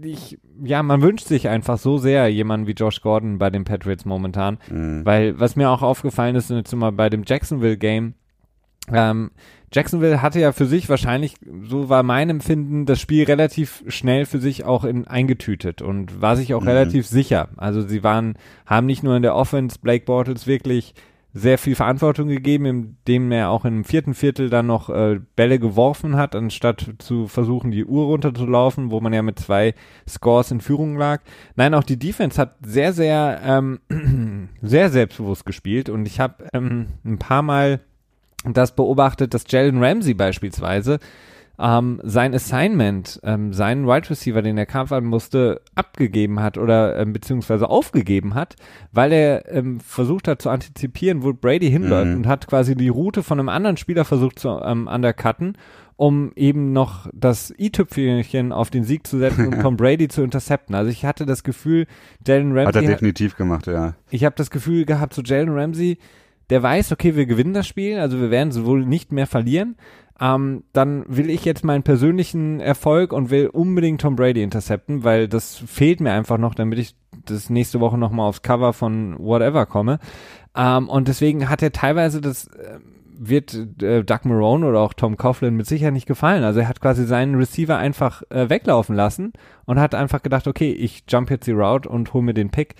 [0.01, 4.05] ich, ja, man wünscht sich einfach so sehr jemanden wie Josh Gordon bei den Patriots
[4.05, 5.05] momentan, mhm.
[5.05, 8.13] weil was mir auch aufgefallen ist, jetzt mal bei dem Jacksonville Game,
[8.91, 9.31] ähm,
[9.73, 14.39] Jacksonville hatte ja für sich wahrscheinlich, so war mein Empfinden, das Spiel relativ schnell für
[14.39, 16.69] sich auch in, eingetütet und war sich auch mhm.
[16.69, 17.49] relativ sicher.
[17.57, 20.93] Also sie waren, haben nicht nur in der Offense Blake Bortles wirklich
[21.37, 26.15] sehr viel Verantwortung gegeben, indem er auch im vierten Viertel dann noch äh, Bälle geworfen
[26.15, 29.75] hat, anstatt zu versuchen, die Uhr runterzulaufen, wo man ja mit zwei
[30.07, 31.21] Scores in Führung lag.
[31.55, 33.79] Nein, auch die Defense hat sehr, sehr, ähm,
[34.61, 37.81] sehr selbstbewusst gespielt und ich habe ähm, ein paar Mal
[38.43, 40.99] das beobachtet, dass Jalen Ramsey beispielsweise
[41.59, 47.13] ähm, sein Assignment, ähm, seinen Wide Receiver, den er covern musste, abgegeben hat oder ähm,
[47.13, 48.55] beziehungsweise aufgegeben hat,
[48.91, 52.17] weil er ähm, versucht hat zu antizipieren, wo Brady hinläuft mhm.
[52.17, 55.57] und hat quasi die Route von einem anderen Spieler versucht zu ähm, undercutten,
[55.95, 60.75] um eben noch das i-Tüpfelchen auf den Sieg zu setzen und Tom Brady zu intercepten.
[60.75, 61.87] Also ich hatte das Gefühl,
[62.25, 63.95] Jalen Ramsey hat er definitiv hat, gemacht, ja.
[64.11, 65.97] Ich habe das Gefühl gehabt, so Jalen Ramsey
[66.49, 69.75] der weiß, okay, wir gewinnen das Spiel, also wir werden wohl nicht mehr verlieren,
[70.19, 75.27] ähm, dann will ich jetzt meinen persönlichen Erfolg und will unbedingt Tom Brady intercepten, weil
[75.27, 76.95] das fehlt mir einfach noch, damit ich
[77.25, 79.99] das nächste Woche nochmal aufs Cover von Whatever komme.
[80.55, 82.79] Ähm, und deswegen hat er teilweise das, äh,
[83.19, 86.43] wird äh, Doug Marone oder auch Tom Coughlin mit Sicherheit nicht gefallen.
[86.43, 89.33] Also er hat quasi seinen Receiver einfach äh, weglaufen lassen
[89.65, 92.75] und hat einfach gedacht, okay, ich jump jetzt die Route und hol mir den Pick.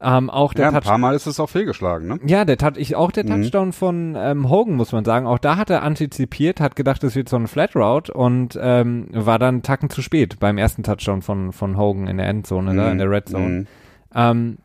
[0.00, 2.20] Ähm, auch der ja, ein paar Mal ist es auch fehlgeschlagen, ne?
[2.24, 3.42] Ja, der Tat, ich, auch der mhm.
[3.42, 5.26] Touchdown von ähm, Hogan, muss man sagen.
[5.26, 9.08] Auch da hat er antizipiert, hat gedacht, es wird so ein Flat Route und ähm,
[9.12, 12.76] war dann Tacken zu spät beim ersten Touchdown von, von Hogan in der Endzone, mhm.
[12.76, 13.48] da, in der Red Zone.
[13.48, 13.66] Mhm.
[14.14, 14.58] Ähm,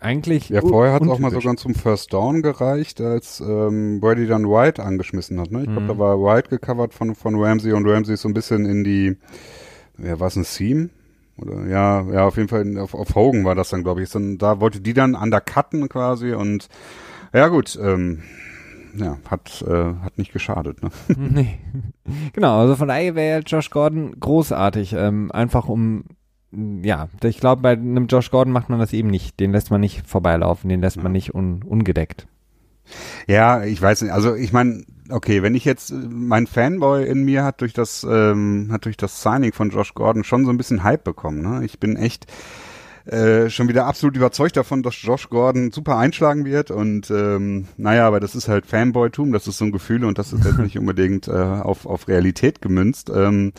[0.00, 0.48] eigentlich.
[0.48, 4.44] Ja, vorher hat es auch mal sogar zum First Down gereicht, als ähm, Brady dann
[4.44, 5.50] White angeschmissen hat.
[5.50, 5.60] Ne?
[5.60, 5.88] Ich glaube, mhm.
[5.88, 9.16] da war White gecovert von, von Ramsey und Ramsey ist so ein bisschen in die,
[9.98, 10.90] ja, war es ein Seam?
[11.38, 14.10] Oder ja, ja, auf jeden Fall auf, auf Hogan war das dann, glaube ich.
[14.10, 16.68] Dann, da wollte die dann undercutten quasi und
[17.32, 18.22] ja gut, ähm,
[18.96, 20.90] ja, hat, äh, hat nicht geschadet, ne?
[21.16, 21.58] Nee.
[22.32, 24.94] Genau, also von daher wäre Josh Gordon großartig.
[24.94, 26.04] Ähm, einfach um
[26.50, 29.38] ja, ich glaube, bei einem Josh Gordon macht man das eben nicht.
[29.38, 31.02] Den lässt man nicht vorbeilaufen, den lässt ja.
[31.02, 32.26] man nicht un, ungedeckt.
[33.26, 34.12] Ja, ich weiß nicht.
[34.12, 38.68] Also ich meine, okay, wenn ich jetzt, mein Fanboy in mir hat durch das, ähm,
[38.70, 41.42] hat durch das Signing von Josh Gordon schon so ein bisschen Hype bekommen.
[41.42, 41.64] Ne?
[41.64, 42.26] Ich bin echt
[43.06, 48.06] äh, schon wieder absolut überzeugt davon, dass Josh Gordon super einschlagen wird und ähm, naja,
[48.06, 50.78] aber das ist halt Fanboy-Tum, das ist so ein Gefühl und das ist jetzt nicht
[50.78, 53.10] unbedingt äh, auf, auf Realität gemünzt.
[53.14, 53.52] Ähm,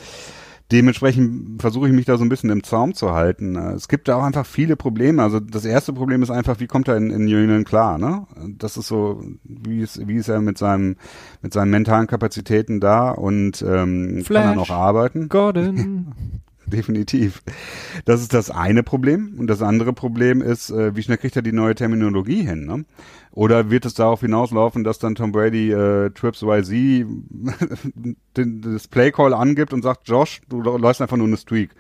[0.71, 3.55] dementsprechend versuche ich mich da so ein bisschen im Zaum zu halten.
[3.55, 5.23] Es gibt da auch einfach viele Probleme.
[5.23, 7.97] Also das erste Problem ist einfach, wie kommt er in, in New England klar?
[7.97, 8.25] Ne?
[8.57, 10.95] Das ist so, wie ist, wie ist er mit seinem
[11.41, 15.29] mit seinen mentalen Kapazitäten da und ähm, Flash, kann er noch arbeiten?
[15.29, 16.13] Gordon.
[16.73, 17.41] Definitiv.
[18.05, 19.35] Das ist das eine Problem.
[19.37, 22.65] Und das andere Problem ist, äh, wie schnell kriegt er die neue Terminologie hin?
[22.65, 22.85] Ne?
[23.31, 26.69] Oder wird es darauf hinauslaufen, dass dann Tom Brady äh, Trips YZ
[28.37, 31.71] den, das Playcall angibt und sagt, Josh, du läufst einfach nur eine Streak.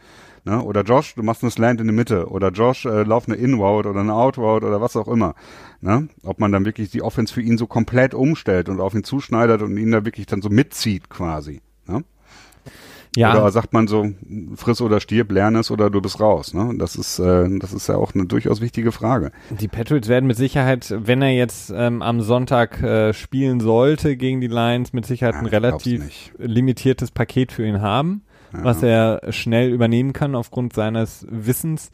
[0.45, 0.61] Ne?
[0.63, 2.29] Oder Josh, du machst eine Slant in die Mitte.
[2.29, 5.35] Oder Josh, äh, lauf eine In-Route oder eine Out-Route oder was auch immer.
[5.81, 6.07] Ne?
[6.23, 9.61] Ob man dann wirklich die Offense für ihn so komplett umstellt und auf ihn zuschneidert
[9.61, 11.61] und ihn da wirklich dann so mitzieht quasi.
[13.15, 13.31] Ja.
[13.31, 14.07] Oder sagt man so,
[14.55, 16.53] friss oder stirb, lern es oder du bist raus.
[16.53, 16.75] Ne?
[16.77, 19.31] Das ist, äh, das ist ja auch eine durchaus wichtige Frage.
[19.49, 24.41] Die Patriots werden mit Sicherheit, wenn er jetzt ähm, am Sonntag äh, spielen sollte gegen
[24.41, 28.21] die Lions, mit Sicherheit ja, ein relativ limitiertes Paket für ihn haben,
[28.53, 28.63] ja.
[28.63, 31.91] was er schnell übernehmen kann aufgrund seines Wissens.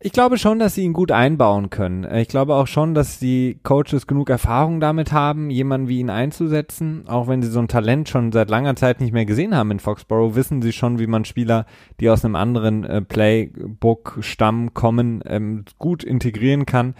[0.00, 2.04] Ich glaube schon, dass sie ihn gut einbauen können.
[2.04, 6.10] Äh, ich glaube auch schon, dass die Coaches genug Erfahrung damit haben, jemanden wie ihn
[6.10, 7.08] einzusetzen.
[7.08, 9.80] Auch wenn sie so ein Talent schon seit langer Zeit nicht mehr gesehen haben in
[9.80, 11.66] Foxborough, wissen sie schon, wie man Spieler,
[11.98, 16.94] die aus einem anderen äh, Playbook-Stamm kommen, ähm, gut integrieren kann.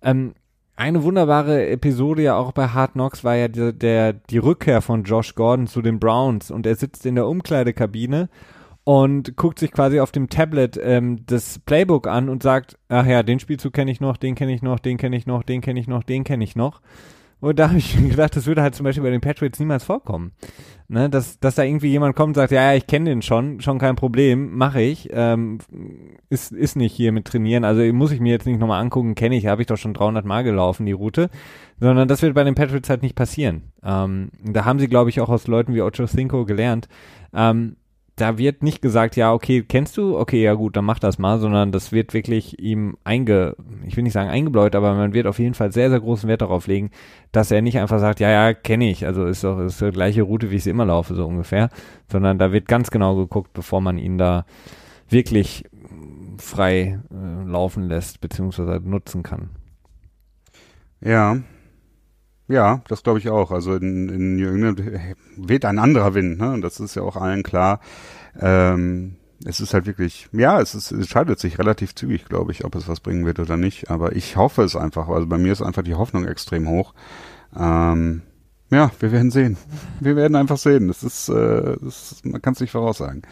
[0.00, 0.34] Ähm,
[0.76, 5.02] eine wunderbare Episode ja auch bei Hard Knocks war ja der, der, die Rückkehr von
[5.02, 8.28] Josh Gordon zu den Browns und er sitzt in der Umkleidekabine
[8.84, 13.22] und guckt sich quasi auf dem Tablet ähm, das Playbook an und sagt, ach ja,
[13.22, 15.80] den Spielzug kenne ich noch, den kenne ich noch, den kenne ich noch, den kenne
[15.80, 16.80] ich noch, den kenne ich noch.
[17.40, 20.32] Und da habe ich gedacht, das würde halt zum Beispiel bei den Patriots niemals vorkommen.
[20.86, 23.60] Ne, dass, dass da irgendwie jemand kommt und sagt, ja, ja ich kenne den schon,
[23.62, 25.08] schon kein Problem, mache ich.
[25.12, 25.58] Ähm,
[26.28, 29.36] ist, ist nicht hier mit trainieren, also muss ich mir jetzt nicht nochmal angucken, kenne
[29.36, 31.30] ich, habe ich doch schon 300 Mal gelaufen, die Route.
[31.80, 33.72] Sondern das wird bei den Patriots halt nicht passieren.
[33.82, 36.88] Ähm, da haben sie, glaube ich, auch aus Leuten wie Ocho Cinco gelernt.
[37.34, 37.76] Ähm,
[38.16, 40.16] da wird nicht gesagt, ja, okay, kennst du?
[40.16, 44.04] Okay, ja gut, dann mach das mal, sondern das wird wirklich ihm einge, ich will
[44.04, 46.90] nicht sagen eingebläut, aber man wird auf jeden Fall sehr, sehr großen Wert darauf legen,
[47.32, 50.22] dass er nicht einfach sagt, ja, ja, kenne ich, also ist doch, ist die gleiche
[50.22, 51.70] Route, wie ich sie immer laufe, so ungefähr,
[52.08, 54.46] sondern da wird ganz genau geguckt, bevor man ihn da
[55.08, 55.64] wirklich
[56.38, 59.50] frei äh, laufen lässt, beziehungsweise nutzen kann.
[61.00, 61.38] Ja,
[62.48, 63.50] ja, das glaube ich auch.
[63.50, 64.82] Also in, in New England
[65.36, 66.52] weht ein anderer Wind, ne?
[66.52, 67.80] Und das ist ja auch allen klar.
[68.38, 72.64] Ähm, es ist halt wirklich, ja, es, ist, es entscheidet sich relativ zügig, glaube ich,
[72.64, 73.90] ob es was bringen wird oder nicht.
[73.90, 75.08] Aber ich hoffe es einfach.
[75.08, 76.94] Also bei mir ist einfach die Hoffnung extrem hoch.
[77.56, 78.22] Ähm,
[78.70, 79.56] ja, wir werden sehen.
[80.00, 80.88] Wir werden einfach sehen.
[80.88, 83.22] Das ist, äh, das, man kann es nicht voraussagen.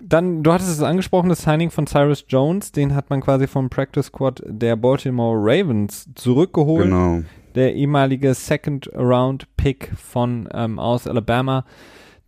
[0.00, 3.70] Dann, du hattest es angesprochen, das Signing von Cyrus Jones, den hat man quasi vom
[3.70, 6.84] Practice Squad der Baltimore Ravens zurückgeholt.
[6.84, 7.22] Genau
[7.56, 11.64] der ehemalige Second Round Pick von ähm, aus Alabama,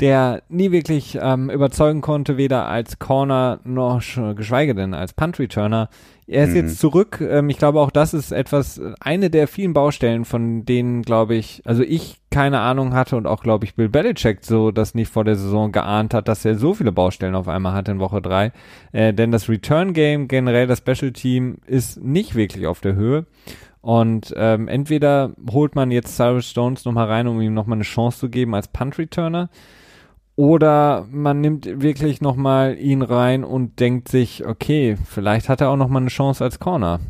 [0.01, 4.03] der nie wirklich ähm, überzeugen konnte, weder als Corner noch
[4.37, 5.89] geschweige denn als Punt Returner.
[6.29, 6.57] Er ist mhm.
[6.57, 7.21] jetzt zurück.
[7.21, 11.63] Ähm, ich glaube, auch das ist etwas, eine der vielen Baustellen, von denen, glaube ich,
[11.65, 15.25] also ich keine Ahnung hatte und auch, glaube ich, Bill Belichick so das nicht vor
[15.25, 18.53] der Saison geahnt hat, dass er so viele Baustellen auf einmal hat in Woche drei.
[18.93, 23.25] Äh, denn das Return Game, generell das Special Team, ist nicht wirklich auf der Höhe.
[23.89, 28.19] Und ähm, entweder holt man jetzt Cyrus Stones nochmal rein, um ihm nochmal eine Chance
[28.19, 29.49] zu geben als Punt-Returner,
[30.37, 35.77] oder man nimmt wirklich nochmal ihn rein und denkt sich, okay, vielleicht hat er auch
[35.77, 37.01] nochmal eine Chance als Corner.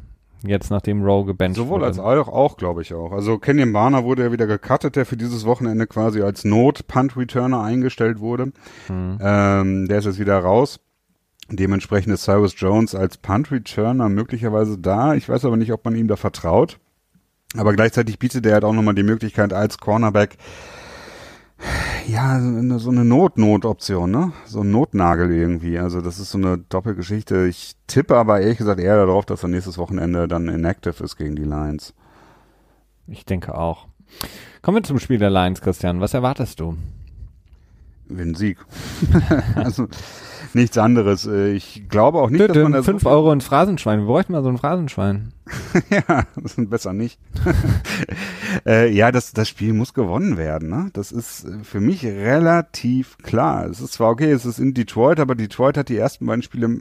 [0.44, 1.86] Jetzt nachdem Rowe Sowohl wurde.
[1.86, 3.10] als auch, auch glaube ich auch.
[3.10, 8.20] Also Kenyon Barner wurde ja wieder gecuttet, der für dieses Wochenende quasi als Not-Punt-Returner eingestellt
[8.20, 8.52] wurde.
[8.86, 9.18] Hm.
[9.20, 10.78] Ähm, der ist jetzt wieder raus.
[11.50, 15.14] Dementsprechend ist Cyrus Jones als Punt-Returner möglicherweise da.
[15.14, 16.78] Ich weiß aber nicht, ob man ihm da vertraut.
[17.56, 20.36] Aber gleichzeitig bietet er halt auch nochmal die Möglichkeit als Cornerback,
[22.06, 22.40] ja,
[22.78, 24.32] so eine Not-Not-Option, ne?
[24.46, 25.78] So ein Notnagel irgendwie.
[25.78, 27.46] Also das ist so eine Doppelgeschichte.
[27.46, 31.36] Ich tippe aber ehrlich gesagt eher darauf, dass er nächstes Wochenende dann inactive ist gegen
[31.36, 31.94] die Lions.
[33.06, 33.88] Ich denke auch.
[34.62, 36.00] Kommen wir zum Spiel der Lions, Christian.
[36.00, 36.76] Was erwartest du?
[38.08, 38.58] Wenn Sieg.
[39.54, 39.88] also
[40.54, 41.26] nichts anderes.
[41.26, 44.00] Äh, ich glaube auch nicht, Dö, dass man da 5 so Euro ins Phrasenschwein.
[44.00, 45.32] Wir bräuchten mal so ein Phrasenschwein.
[45.90, 47.18] ja, das ist besser nicht.
[48.66, 50.68] äh, ja, das, das Spiel muss gewonnen werden.
[50.68, 50.90] Ne?
[50.92, 53.66] Das ist äh, für mich relativ klar.
[53.66, 56.78] Es ist zwar okay, es ist in Detroit, aber Detroit hat die ersten beiden Spiele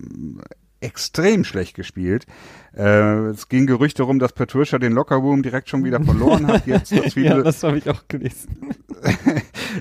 [0.80, 2.26] extrem schlecht gespielt.
[2.76, 6.68] Äh, es ging Gerüchte rum, dass Patricia den Lockerroom direkt schon wieder verloren hat.
[6.68, 8.76] Jetzt, dass viele, ja, das habe ich auch gelesen.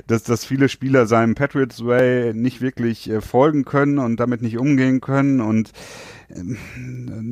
[0.06, 4.58] Dass, dass viele Spieler seinem Patriots Way nicht wirklich äh, folgen können und damit nicht
[4.58, 5.72] umgehen können und
[6.28, 6.34] äh,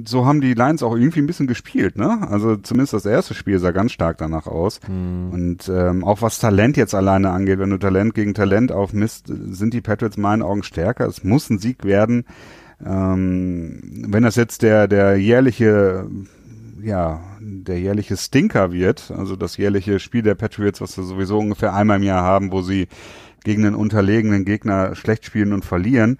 [0.06, 2.26] so haben die Lions auch irgendwie ein bisschen gespielt, ne?
[2.28, 4.80] Also zumindest das erste Spiel sah ganz stark danach aus.
[4.88, 5.30] Mhm.
[5.32, 9.74] Und ähm, auch was Talent jetzt alleine angeht, wenn du Talent gegen Talent aufmisst, sind
[9.74, 11.06] die Patriots in meinen Augen stärker.
[11.06, 12.24] Es muss ein Sieg werden.
[12.84, 16.06] Ähm, wenn das jetzt der, der jährliche,
[16.84, 21.74] ja, der jährliche Stinker wird, also das jährliche Spiel der Patriots, was wir sowieso ungefähr
[21.74, 22.88] einmal im Jahr haben, wo sie
[23.42, 26.18] gegen einen unterlegenen Gegner schlecht spielen und verlieren.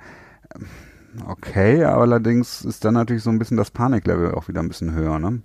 [1.26, 4.94] Okay, aber allerdings ist dann natürlich so ein bisschen das Paniklevel auch wieder ein bisschen
[4.94, 5.42] höher, ne?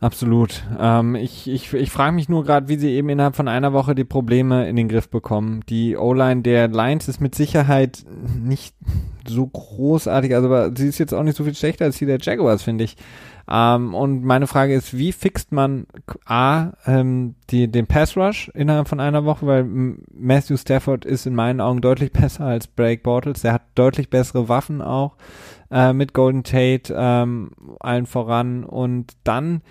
[0.00, 0.64] Absolut.
[0.78, 3.94] Ähm, ich ich, ich frage mich nur gerade, wie sie eben innerhalb von einer Woche
[3.94, 5.60] die Probleme in den Griff bekommen.
[5.68, 8.04] Die O-Line der Lions ist mit Sicherheit
[8.42, 8.74] nicht
[9.28, 12.18] so großartig, also aber sie ist jetzt auch nicht so viel schlechter als die der
[12.18, 12.96] Jaguars, finde ich.
[13.50, 15.86] Ähm, und meine Frage ist, wie fixt man
[16.24, 21.34] A, ähm, die, den Pass Rush innerhalb von einer Woche, weil Matthew Stafford ist in
[21.34, 23.42] meinen Augen deutlich besser als Blake Bortles.
[23.42, 25.16] Der hat deutlich bessere Waffen auch
[25.70, 28.62] äh, mit Golden Tate ähm, allen voran.
[28.62, 29.62] Und dann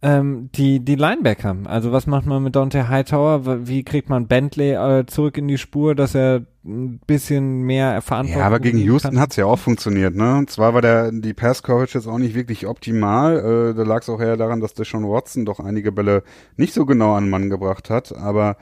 [0.00, 1.56] ähm, die, die Linebacker.
[1.64, 3.66] Also was macht man mit Dante Hightower?
[3.66, 8.40] Wie kriegt man Bentley äh, zurück in die Spur, dass er ein bisschen mehr Verantwortung
[8.40, 10.36] Ja, aber gegen Houston hat's ja auch funktioniert, ne?
[10.36, 13.72] Und zwar war der die Pass Coverage jetzt auch nicht wirklich optimal.
[13.72, 16.22] Äh, da lag es auch eher daran, dass der Sean Watson doch einige Bälle
[16.56, 18.16] nicht so genau an den Mann gebracht hat.
[18.16, 18.56] Aber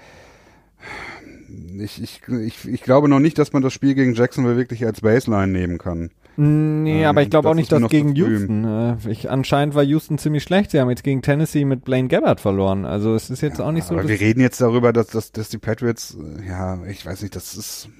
[1.79, 5.03] ich, ich, ich, ich glaube noch nicht, dass man das Spiel gegen Jacksonville wirklich als
[5.03, 6.11] Baseline nehmen kann.
[6.43, 8.64] Nee, ähm, aber ich glaube auch nicht, dass gegen Houston.
[8.64, 10.70] Äh, ich, anscheinend war Houston ziemlich schlecht.
[10.70, 12.86] Sie haben jetzt gegen Tennessee mit Blaine Gabbard verloren.
[12.86, 13.95] Also es ist jetzt ja, auch nicht so.
[13.95, 17.36] Aber wir reden jetzt darüber, dass, dass, dass die Patriots, äh, ja, ich weiß nicht,
[17.36, 17.91] das ist.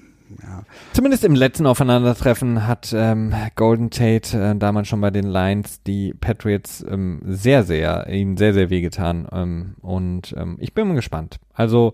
[0.41, 0.63] Ja.
[0.93, 6.15] Zumindest im letzten Aufeinandertreffen hat ähm, Golden Tate äh, damals schon bei den Lions die
[6.15, 9.27] Patriots ähm, sehr, sehr, ihnen sehr, sehr wehgetan.
[9.31, 11.39] Ähm, und ähm, ich bin gespannt.
[11.53, 11.93] Also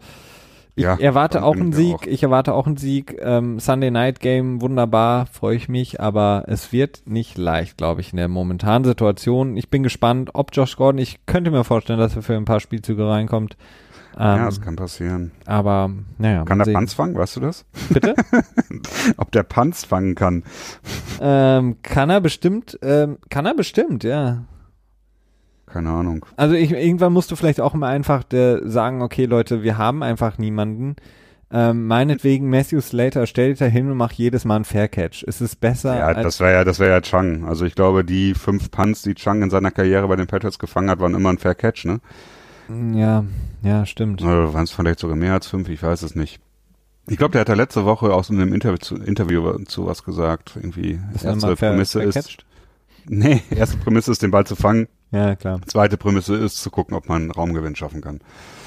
[0.77, 1.95] ich ja, erwarte auch einen Sieg.
[1.95, 2.03] Auch.
[2.05, 3.17] Ich erwarte auch einen Sieg.
[3.19, 5.99] Ähm, Sunday Night Game, wunderbar, freue ich mich.
[5.99, 9.57] Aber es wird nicht leicht, glaube ich, in der momentanen Situation.
[9.57, 12.59] Ich bin gespannt, ob Josh Gordon, ich könnte mir vorstellen, dass er für ein paar
[12.59, 13.57] Spielzüge reinkommt.
[14.19, 15.31] Ähm, ja, das kann passieren.
[15.47, 16.45] Aber, naja.
[16.45, 16.75] Kann der sehen.
[16.75, 17.65] Panz fangen, weißt du das?
[17.89, 18.13] Bitte?
[19.17, 20.43] ob der Panz fangen kann.
[21.19, 24.43] Ähm, kann er bestimmt, ähm, kann er bestimmt, ja.
[25.67, 26.25] Keine Ahnung.
[26.37, 29.77] Also ich, irgendwann musst du vielleicht auch immer einfach de, äh, sagen, okay Leute, wir
[29.77, 30.95] haben einfach niemanden.
[31.49, 35.23] Ähm, meinetwegen Matthew Slater, stell dich da hin und mach jedes Mal einen Faircatch.
[35.27, 35.97] Es ist besser.
[35.97, 37.45] Ja, das wäre ja, das wäre ja Chang.
[37.45, 40.89] Also ich glaube, die fünf Punts, die Chang in seiner Karriere bei den Patriots gefangen
[40.89, 42.01] hat, waren immer ein Faircatch, ne?
[42.93, 43.23] Ja,
[43.63, 44.21] ja, stimmt.
[44.21, 45.69] Oder waren es vielleicht sogar mehr als fünf?
[45.69, 46.41] Ich weiß es nicht.
[47.07, 50.53] Ich glaube, der hat da letzte Woche aus einem Interview zu, Interview zu was gesagt.
[50.55, 52.45] Irgendwie das erste Prämisse ist.
[53.07, 54.87] Nee, erste Prämisse ist, den Ball zu fangen.
[55.11, 55.61] Ja, klar.
[55.67, 58.19] Zweite Prämisse ist zu gucken, ob man Raumgewinn schaffen kann.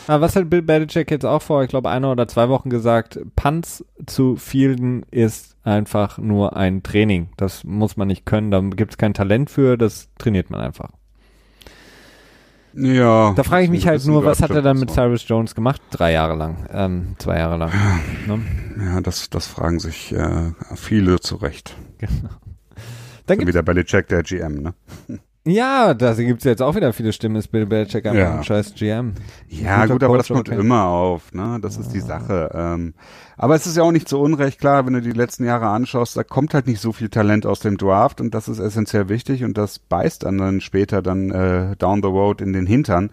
[0.07, 3.20] Aber was hat Bill Belichick jetzt auch vor, ich glaube, eine oder zwei Wochen gesagt,
[3.36, 7.28] Punts zu fielden ist einfach nur ein Training.
[7.36, 10.91] Das muss man nicht können, da gibt es kein Talent für, das trainiert man einfach.
[12.72, 13.34] Ja.
[13.34, 15.82] Da frage ich mich halt nur, was hat er dann mit Cyrus Jones gemacht?
[15.91, 17.72] Drei Jahre lang, ähm, zwei Jahre lang.
[18.26, 18.41] Ne?
[18.78, 21.76] Ja, das, das fragen sich äh, viele zu Recht.
[21.99, 22.30] Genau.
[23.26, 24.74] Dann so wie der Belichick, der GM, ne?
[25.47, 28.36] Ja, da gibt es jetzt auch wieder viele Stimmen, ist Bill Belichick einfach ja.
[28.36, 29.14] ein scheiß GM.
[29.49, 30.61] Ja, gut, aber das kommt okay.
[30.61, 31.59] immer auf, ne?
[31.62, 31.80] Das ja.
[31.80, 32.51] ist die Sache.
[32.53, 32.93] Ähm,
[33.38, 36.14] aber es ist ja auch nicht so unrecht, klar, wenn du die letzten Jahre anschaust,
[36.14, 39.43] da kommt halt nicht so viel Talent aus dem Draft und das ist essentiell wichtig
[39.43, 43.11] und das beißt dann, später dann äh, down the road in den Hintern.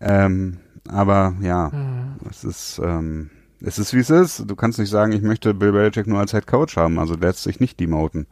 [0.00, 2.28] Ähm, aber ja, mhm.
[2.30, 3.28] es ist, ähm,
[3.60, 4.44] es ist wie es ist.
[4.46, 7.42] Du kannst nicht sagen, ich möchte Bill Belichick nur als Head Coach haben, also lässt
[7.42, 8.26] sich nicht demoten.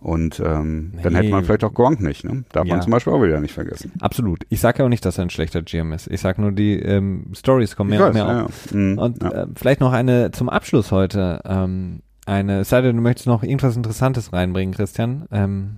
[0.00, 1.02] Und ähm, nee.
[1.02, 2.24] dann hätte man vielleicht auch Gronk nicht.
[2.24, 2.44] Ne?
[2.52, 2.74] Darf ja.
[2.74, 3.92] man zum Beispiel auch wieder nicht vergessen.
[4.00, 4.44] Absolut.
[4.48, 6.06] Ich sage ja auch nicht, dass er ein schlechter GM ist.
[6.08, 8.70] Ich sage nur, die ähm, Stories kommen mehr weiß, und mehr ja, auf.
[8.70, 8.76] Ja.
[8.76, 11.40] Mhm, und äh, vielleicht noch eine zum Abschluss heute.
[11.44, 15.26] Ähm, eine, es sei denn, du möchtest noch irgendwas Interessantes reinbringen, Christian.
[15.32, 15.76] Ähm,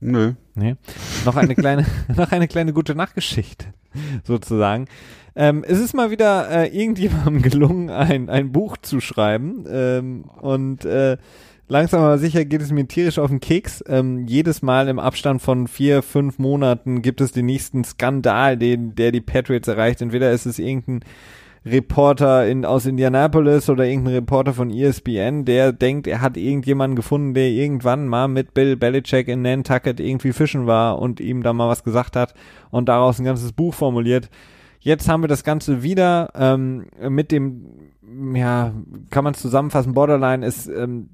[0.00, 0.32] Nö.
[0.54, 0.76] Nee.
[1.24, 1.86] Noch eine kleine,
[2.16, 3.66] noch eine kleine gute Nachgeschichte,
[4.24, 4.86] sozusagen.
[5.36, 9.64] Ähm, es ist mal wieder äh, irgendjemandem gelungen, ein, ein Buch zu schreiben.
[9.68, 11.18] Ähm, und äh,
[11.72, 13.82] langsam aber sicher geht es mir tierisch auf den Keks.
[13.88, 18.94] Ähm, jedes Mal im Abstand von vier, fünf Monaten gibt es den nächsten Skandal, den,
[18.94, 20.02] der die Patriots erreicht.
[20.02, 21.00] Entweder ist es irgendein
[21.64, 27.34] Reporter in, aus Indianapolis oder irgendein Reporter von ESPN, der denkt, er hat irgendjemanden gefunden,
[27.34, 31.68] der irgendwann mal mit Bill Belichick in Nantucket irgendwie fischen war und ihm da mal
[31.68, 32.34] was gesagt hat
[32.70, 34.28] und daraus ein ganzes Buch formuliert.
[34.80, 37.92] Jetzt haben wir das Ganze wieder ähm, mit dem,
[38.34, 38.74] ja,
[39.10, 41.10] kann man zusammenfassen, Borderline ist ähm,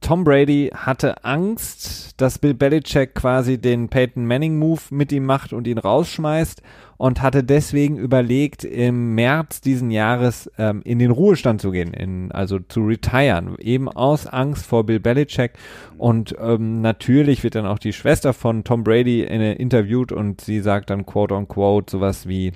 [0.00, 5.52] Tom Brady hatte Angst, dass Bill Belichick quasi den Peyton Manning Move mit ihm macht
[5.52, 6.62] und ihn rausschmeißt
[6.96, 12.30] und hatte deswegen überlegt, im März diesen Jahres ähm, in den Ruhestand zu gehen, in,
[12.32, 15.52] also zu retiren, eben aus Angst vor Bill Belichick.
[15.96, 20.60] Und ähm, natürlich wird dann auch die Schwester von Tom Brady in, interviewt und sie
[20.60, 22.52] sagt dann quote on quote sowas wie,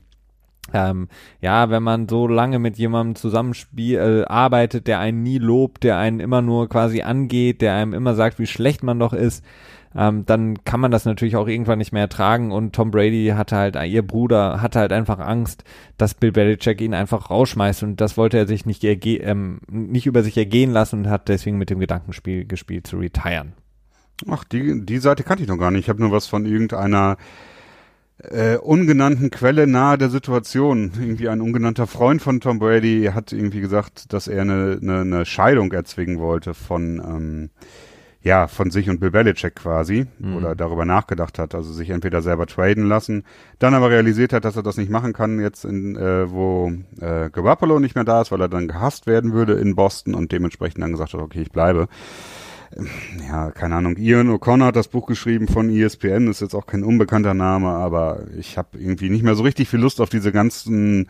[0.73, 1.09] ähm,
[1.41, 5.99] ja, wenn man so lange mit jemandem zusammenspiel äh, arbeitet, der einen nie lobt, der
[5.99, 9.45] einen immer nur quasi angeht, der einem immer sagt, wie schlecht man doch ist,
[9.97, 13.57] ähm, dann kann man das natürlich auch irgendwann nicht mehr ertragen und Tom Brady hatte
[13.57, 15.65] halt, ihr Bruder hatte halt einfach Angst,
[15.97, 20.23] dass Bill Belichick ihn einfach rausschmeißt und das wollte er sich nicht, ähm, nicht über
[20.23, 23.55] sich ergehen lassen und hat deswegen mit dem Gedankenspiel gespielt zu retiren.
[24.29, 25.83] Ach, die, die Seite kannte ich noch gar nicht.
[25.85, 27.17] Ich habe nur was von irgendeiner
[28.19, 30.93] äh, ungenannten Quelle nahe der Situation.
[30.99, 35.27] Irgendwie ein ungenannter Freund von Tom Brady hat irgendwie gesagt, dass er eine, eine, eine
[35.27, 37.51] Scheidung erzwingen wollte von ähm,
[38.21, 40.37] ja, von sich und Bill Belichick quasi mhm.
[40.37, 43.25] oder darüber nachgedacht hat, also sich entweder selber traden lassen,
[43.59, 47.31] dann aber realisiert hat, dass er das nicht machen kann jetzt in, äh, wo äh,
[47.31, 50.83] Garoppolo nicht mehr da ist, weil er dann gehasst werden würde in Boston und dementsprechend
[50.83, 51.89] dann gesagt hat, okay, ich bleibe.
[53.27, 53.97] Ja, keine Ahnung.
[53.97, 58.27] Ian O'Connor hat das Buch geschrieben von ESPN, ist jetzt auch kein unbekannter Name, aber
[58.37, 61.09] ich habe irgendwie nicht mehr so richtig viel Lust auf diese ganzen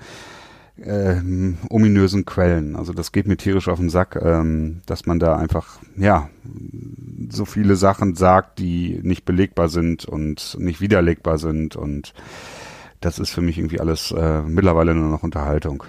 [0.83, 2.77] ähm, ominösen Quellen.
[2.77, 6.31] Also das geht mir tierisch auf den Sack, ähm, dass man da einfach, ja,
[7.29, 12.15] so viele Sachen sagt, die nicht belegbar sind und nicht widerlegbar sind und
[13.01, 15.85] das ist für mich irgendwie alles äh, mittlerweile nur noch Unterhaltung.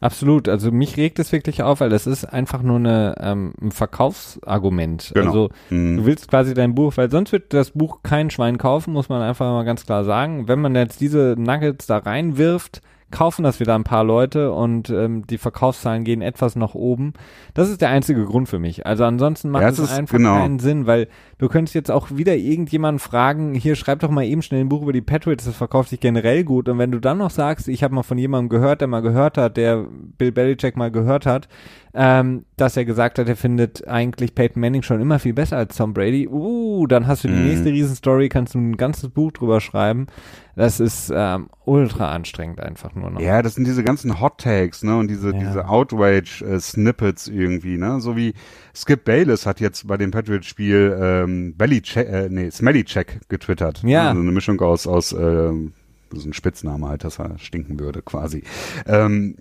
[0.00, 3.70] Absolut, also mich regt es wirklich auf, weil es ist einfach nur eine, ähm, ein
[3.70, 5.12] Verkaufsargument.
[5.14, 5.26] Genau.
[5.26, 5.96] Also mhm.
[5.96, 9.22] du willst quasi dein Buch, weil sonst wird das Buch kein Schwein kaufen, muss man
[9.22, 10.46] einfach mal ganz klar sagen.
[10.46, 12.82] Wenn man jetzt diese Nuggets da reinwirft,
[13.14, 17.12] kaufen das wieder ein paar Leute und ähm, die Verkaufszahlen gehen etwas nach oben.
[17.54, 18.86] Das ist der einzige Grund für mich.
[18.86, 20.34] Also ansonsten macht ja, es einfach genau.
[20.34, 21.06] keinen Sinn, weil
[21.38, 24.82] du könntest jetzt auch wieder irgendjemanden fragen, hier schreib doch mal eben schnell ein Buch
[24.82, 26.68] über die Patriots, das verkauft sich generell gut.
[26.68, 29.38] Und wenn du dann noch sagst, ich habe mal von jemandem gehört, der mal gehört
[29.38, 29.86] hat, der
[30.18, 31.48] Bill Belichick mal gehört hat,
[31.94, 35.76] ähm, dass er gesagt hat, er findet eigentlich Peyton Manning schon immer viel besser als
[35.76, 36.26] Tom Brady.
[36.28, 37.46] Uh, dann hast du die mm.
[37.46, 40.08] nächste Riesenstory, kannst du ein ganzes Buch drüber schreiben.
[40.56, 43.20] Das ist ähm, ultra anstrengend einfach nur noch.
[43.20, 45.38] Ja, das sind diese ganzen Hot Takes, ne, und diese, ja.
[45.38, 48.34] diese Outrage-Snippets äh, irgendwie, ne, so wie
[48.74, 53.82] Skip Bayless hat jetzt bei dem Patriots-Spiel ähm, Belly äh, nee, Smelly Check getwittert.
[53.84, 54.08] Ja.
[54.08, 55.72] Also eine Mischung aus, aus ähm,
[56.12, 58.42] so ein Spitzname halt, dass er stinken würde quasi.
[58.86, 59.36] Ähm,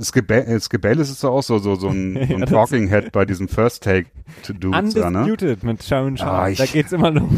[0.00, 3.82] Skibellis ist auch so, so, so ein, so ein ja, Talking Head bei diesem First
[3.82, 4.06] Take
[4.42, 4.70] to do.
[4.70, 5.72] Undisputed ne?
[5.72, 6.32] mit Sharon Sharp.
[6.32, 7.28] Ah, da geht's immer noch.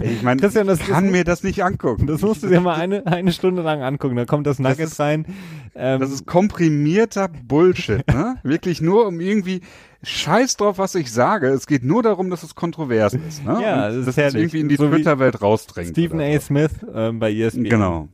[0.00, 2.06] ich meine, ich kann das, mir das nicht angucken.
[2.06, 4.16] Das musst du dir mal eine, eine Stunde lang angucken.
[4.16, 5.26] Da kommt das Nuggets das rein.
[5.74, 8.36] Ähm, das ist komprimierter Bullshit, ne?
[8.42, 9.60] Wirklich nur um irgendwie
[10.06, 11.48] Scheiß drauf, was ich sage.
[11.48, 13.44] Es geht nur darum, dass es kontrovers ist.
[13.44, 13.58] Ne?
[13.60, 15.90] ja, das ist dass es irgendwie in die so Twitter-Welt rausdrängt.
[15.90, 16.38] Stephen A.
[16.38, 17.64] Smith ähm, bei ESPN.
[17.64, 18.08] Genau.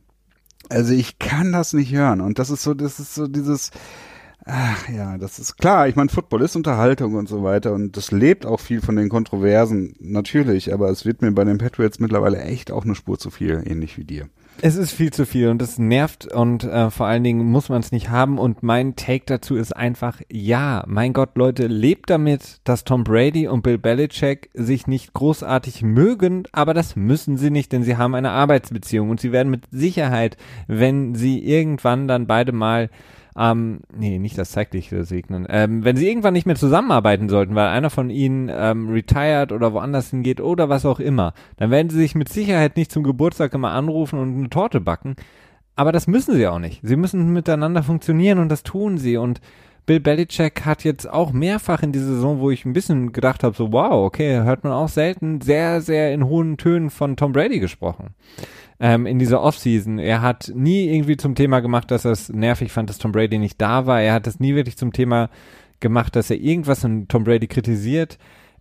[0.69, 2.21] Also ich kann das nicht hören.
[2.21, 3.69] Und das ist so, das ist so dieses,
[4.43, 5.87] ach ja, das ist klar.
[5.87, 7.73] Ich meine, Football ist Unterhaltung und so weiter.
[7.73, 10.73] Und das lebt auch viel von den Kontroversen, natürlich.
[10.73, 13.99] Aber es wird mir bei den Patriots mittlerweile echt auch eine Spur zu viel, ähnlich
[13.99, 14.29] wie dir.
[14.61, 17.81] Es ist viel zu viel und es nervt und äh, vor allen Dingen muss man
[17.81, 22.61] es nicht haben und mein Take dazu ist einfach, ja, mein Gott, Leute, lebt damit,
[22.63, 27.73] dass Tom Brady und Bill Belichick sich nicht großartig mögen, aber das müssen sie nicht,
[27.73, 30.37] denn sie haben eine Arbeitsbeziehung und sie werden mit Sicherheit,
[30.67, 32.89] wenn sie irgendwann dann beide mal
[33.37, 37.67] ähm, nee, nicht das zeitliche segnen, ähm, wenn sie irgendwann nicht mehr zusammenarbeiten sollten, weil
[37.67, 41.97] einer von ihnen ähm, retired oder woanders hingeht oder was auch immer, dann werden sie
[41.97, 45.15] sich mit Sicherheit nicht zum Geburtstag immer anrufen und eine Torte backen.
[45.75, 46.81] Aber das müssen sie auch nicht.
[46.83, 49.17] Sie müssen miteinander funktionieren und das tun sie.
[49.17, 49.41] Und
[49.85, 53.55] Bill Belichick hat jetzt auch mehrfach in dieser Saison, wo ich ein bisschen gedacht habe,
[53.55, 57.59] so wow, okay, hört man auch selten, sehr, sehr in hohen Tönen von Tom Brady
[57.59, 58.15] gesprochen
[58.79, 59.99] ähm, in dieser Offseason.
[59.99, 63.37] Er hat nie irgendwie zum Thema gemacht, dass er es nervig fand, dass Tom Brady
[63.37, 64.01] nicht da war.
[64.01, 65.29] Er hat es nie wirklich zum Thema
[65.79, 68.17] gemacht, dass er irgendwas in Tom Brady kritisiert.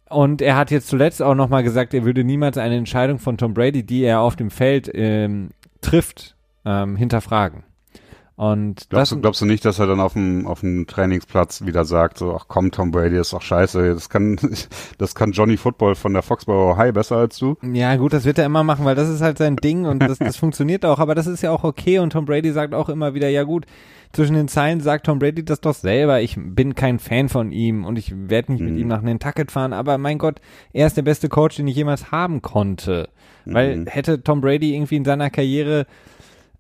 [0.09, 3.55] Und er hat jetzt zuletzt auch nochmal gesagt, er würde niemals eine Entscheidung von Tom
[3.55, 5.51] Brady, die er auf dem Feld ähm,
[5.81, 7.65] trifft, ähm, hinterfragen.
[8.35, 11.85] Und glaubst, du, glaubst du nicht, dass er dann auf dem, auf dem Trainingsplatz wieder
[11.85, 14.39] sagt, so, ach komm, Tom Brady ist doch scheiße, das kann,
[14.99, 17.57] das kann Johnny Football von der Foxborough High besser als du?
[17.63, 20.19] Ja, gut, das wird er immer machen, weil das ist halt sein Ding und das,
[20.19, 23.13] das funktioniert auch, aber das ist ja auch okay und Tom Brady sagt auch immer
[23.13, 23.67] wieder, ja gut,
[24.13, 27.85] zwischen den Zeilen sagt Tom Brady das doch selber, ich bin kein Fan von ihm
[27.85, 28.71] und ich werde nicht mhm.
[28.71, 30.41] mit ihm nach Nantucket fahren, aber mein Gott,
[30.73, 33.11] er ist der beste Coach, den ich jemals haben konnte.
[33.45, 33.87] Weil mhm.
[33.89, 35.87] hätte Tom Brady irgendwie in seiner Karriere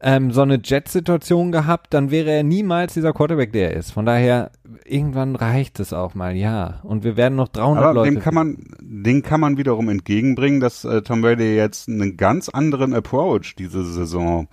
[0.02, 3.92] ähm, so eine Jet-Situation gehabt, dann wäre er niemals dieser Quarterback, der er ist.
[3.92, 4.50] Von daher,
[4.84, 6.80] irgendwann reicht es auch mal, ja.
[6.82, 8.10] Und wir werden noch 300 Aber Leute.
[8.10, 12.48] Dem kann man, den kann man wiederum entgegenbringen, dass äh, Tom Brady jetzt einen ganz
[12.48, 14.48] anderen Approach diese Saison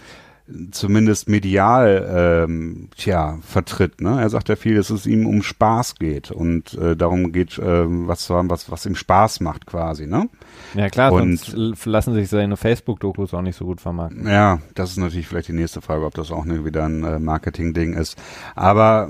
[0.72, 4.02] zumindest medial ähm, tja vertritt.
[4.02, 4.22] Ne?
[4.22, 7.86] Er sagt ja viel, dass es ihm um Spaß geht und äh, darum geht, äh,
[7.86, 10.08] was was was ihm Spaß macht quasi.
[10.08, 10.30] Ne?
[10.76, 14.28] Ja klar, und, sonst lassen sich seine Facebook-Dokus auch nicht so gut vermarkten.
[14.28, 17.20] Ja, das ist natürlich vielleicht die nächste Frage, ob das auch ne, wieder ein äh,
[17.20, 18.18] Marketing-Ding ist.
[18.56, 19.10] Aber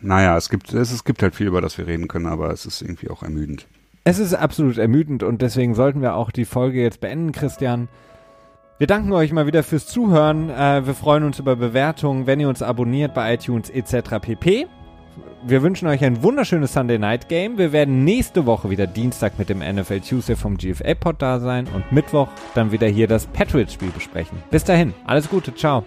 [0.00, 2.66] naja, es gibt es, es gibt halt viel, über das wir reden können, aber es
[2.66, 3.66] ist irgendwie auch ermüdend.
[4.04, 7.88] Es ist absolut ermüdend und deswegen sollten wir auch die Folge jetzt beenden, Christian.
[8.78, 10.50] Wir danken euch mal wieder fürs Zuhören.
[10.50, 14.20] Äh, wir freuen uns über Bewertungen, wenn ihr uns abonniert bei iTunes etc.
[14.20, 14.66] pp.
[15.46, 17.56] Wir wünschen euch ein wunderschönes Sunday Night Game.
[17.56, 21.66] Wir werden nächste Woche wieder Dienstag mit dem NFL Tuesday vom GFA Pod da sein
[21.74, 24.42] und Mittwoch dann wieder hier das Patriots Spiel besprechen.
[24.50, 25.82] Bis dahin, alles Gute, ciao.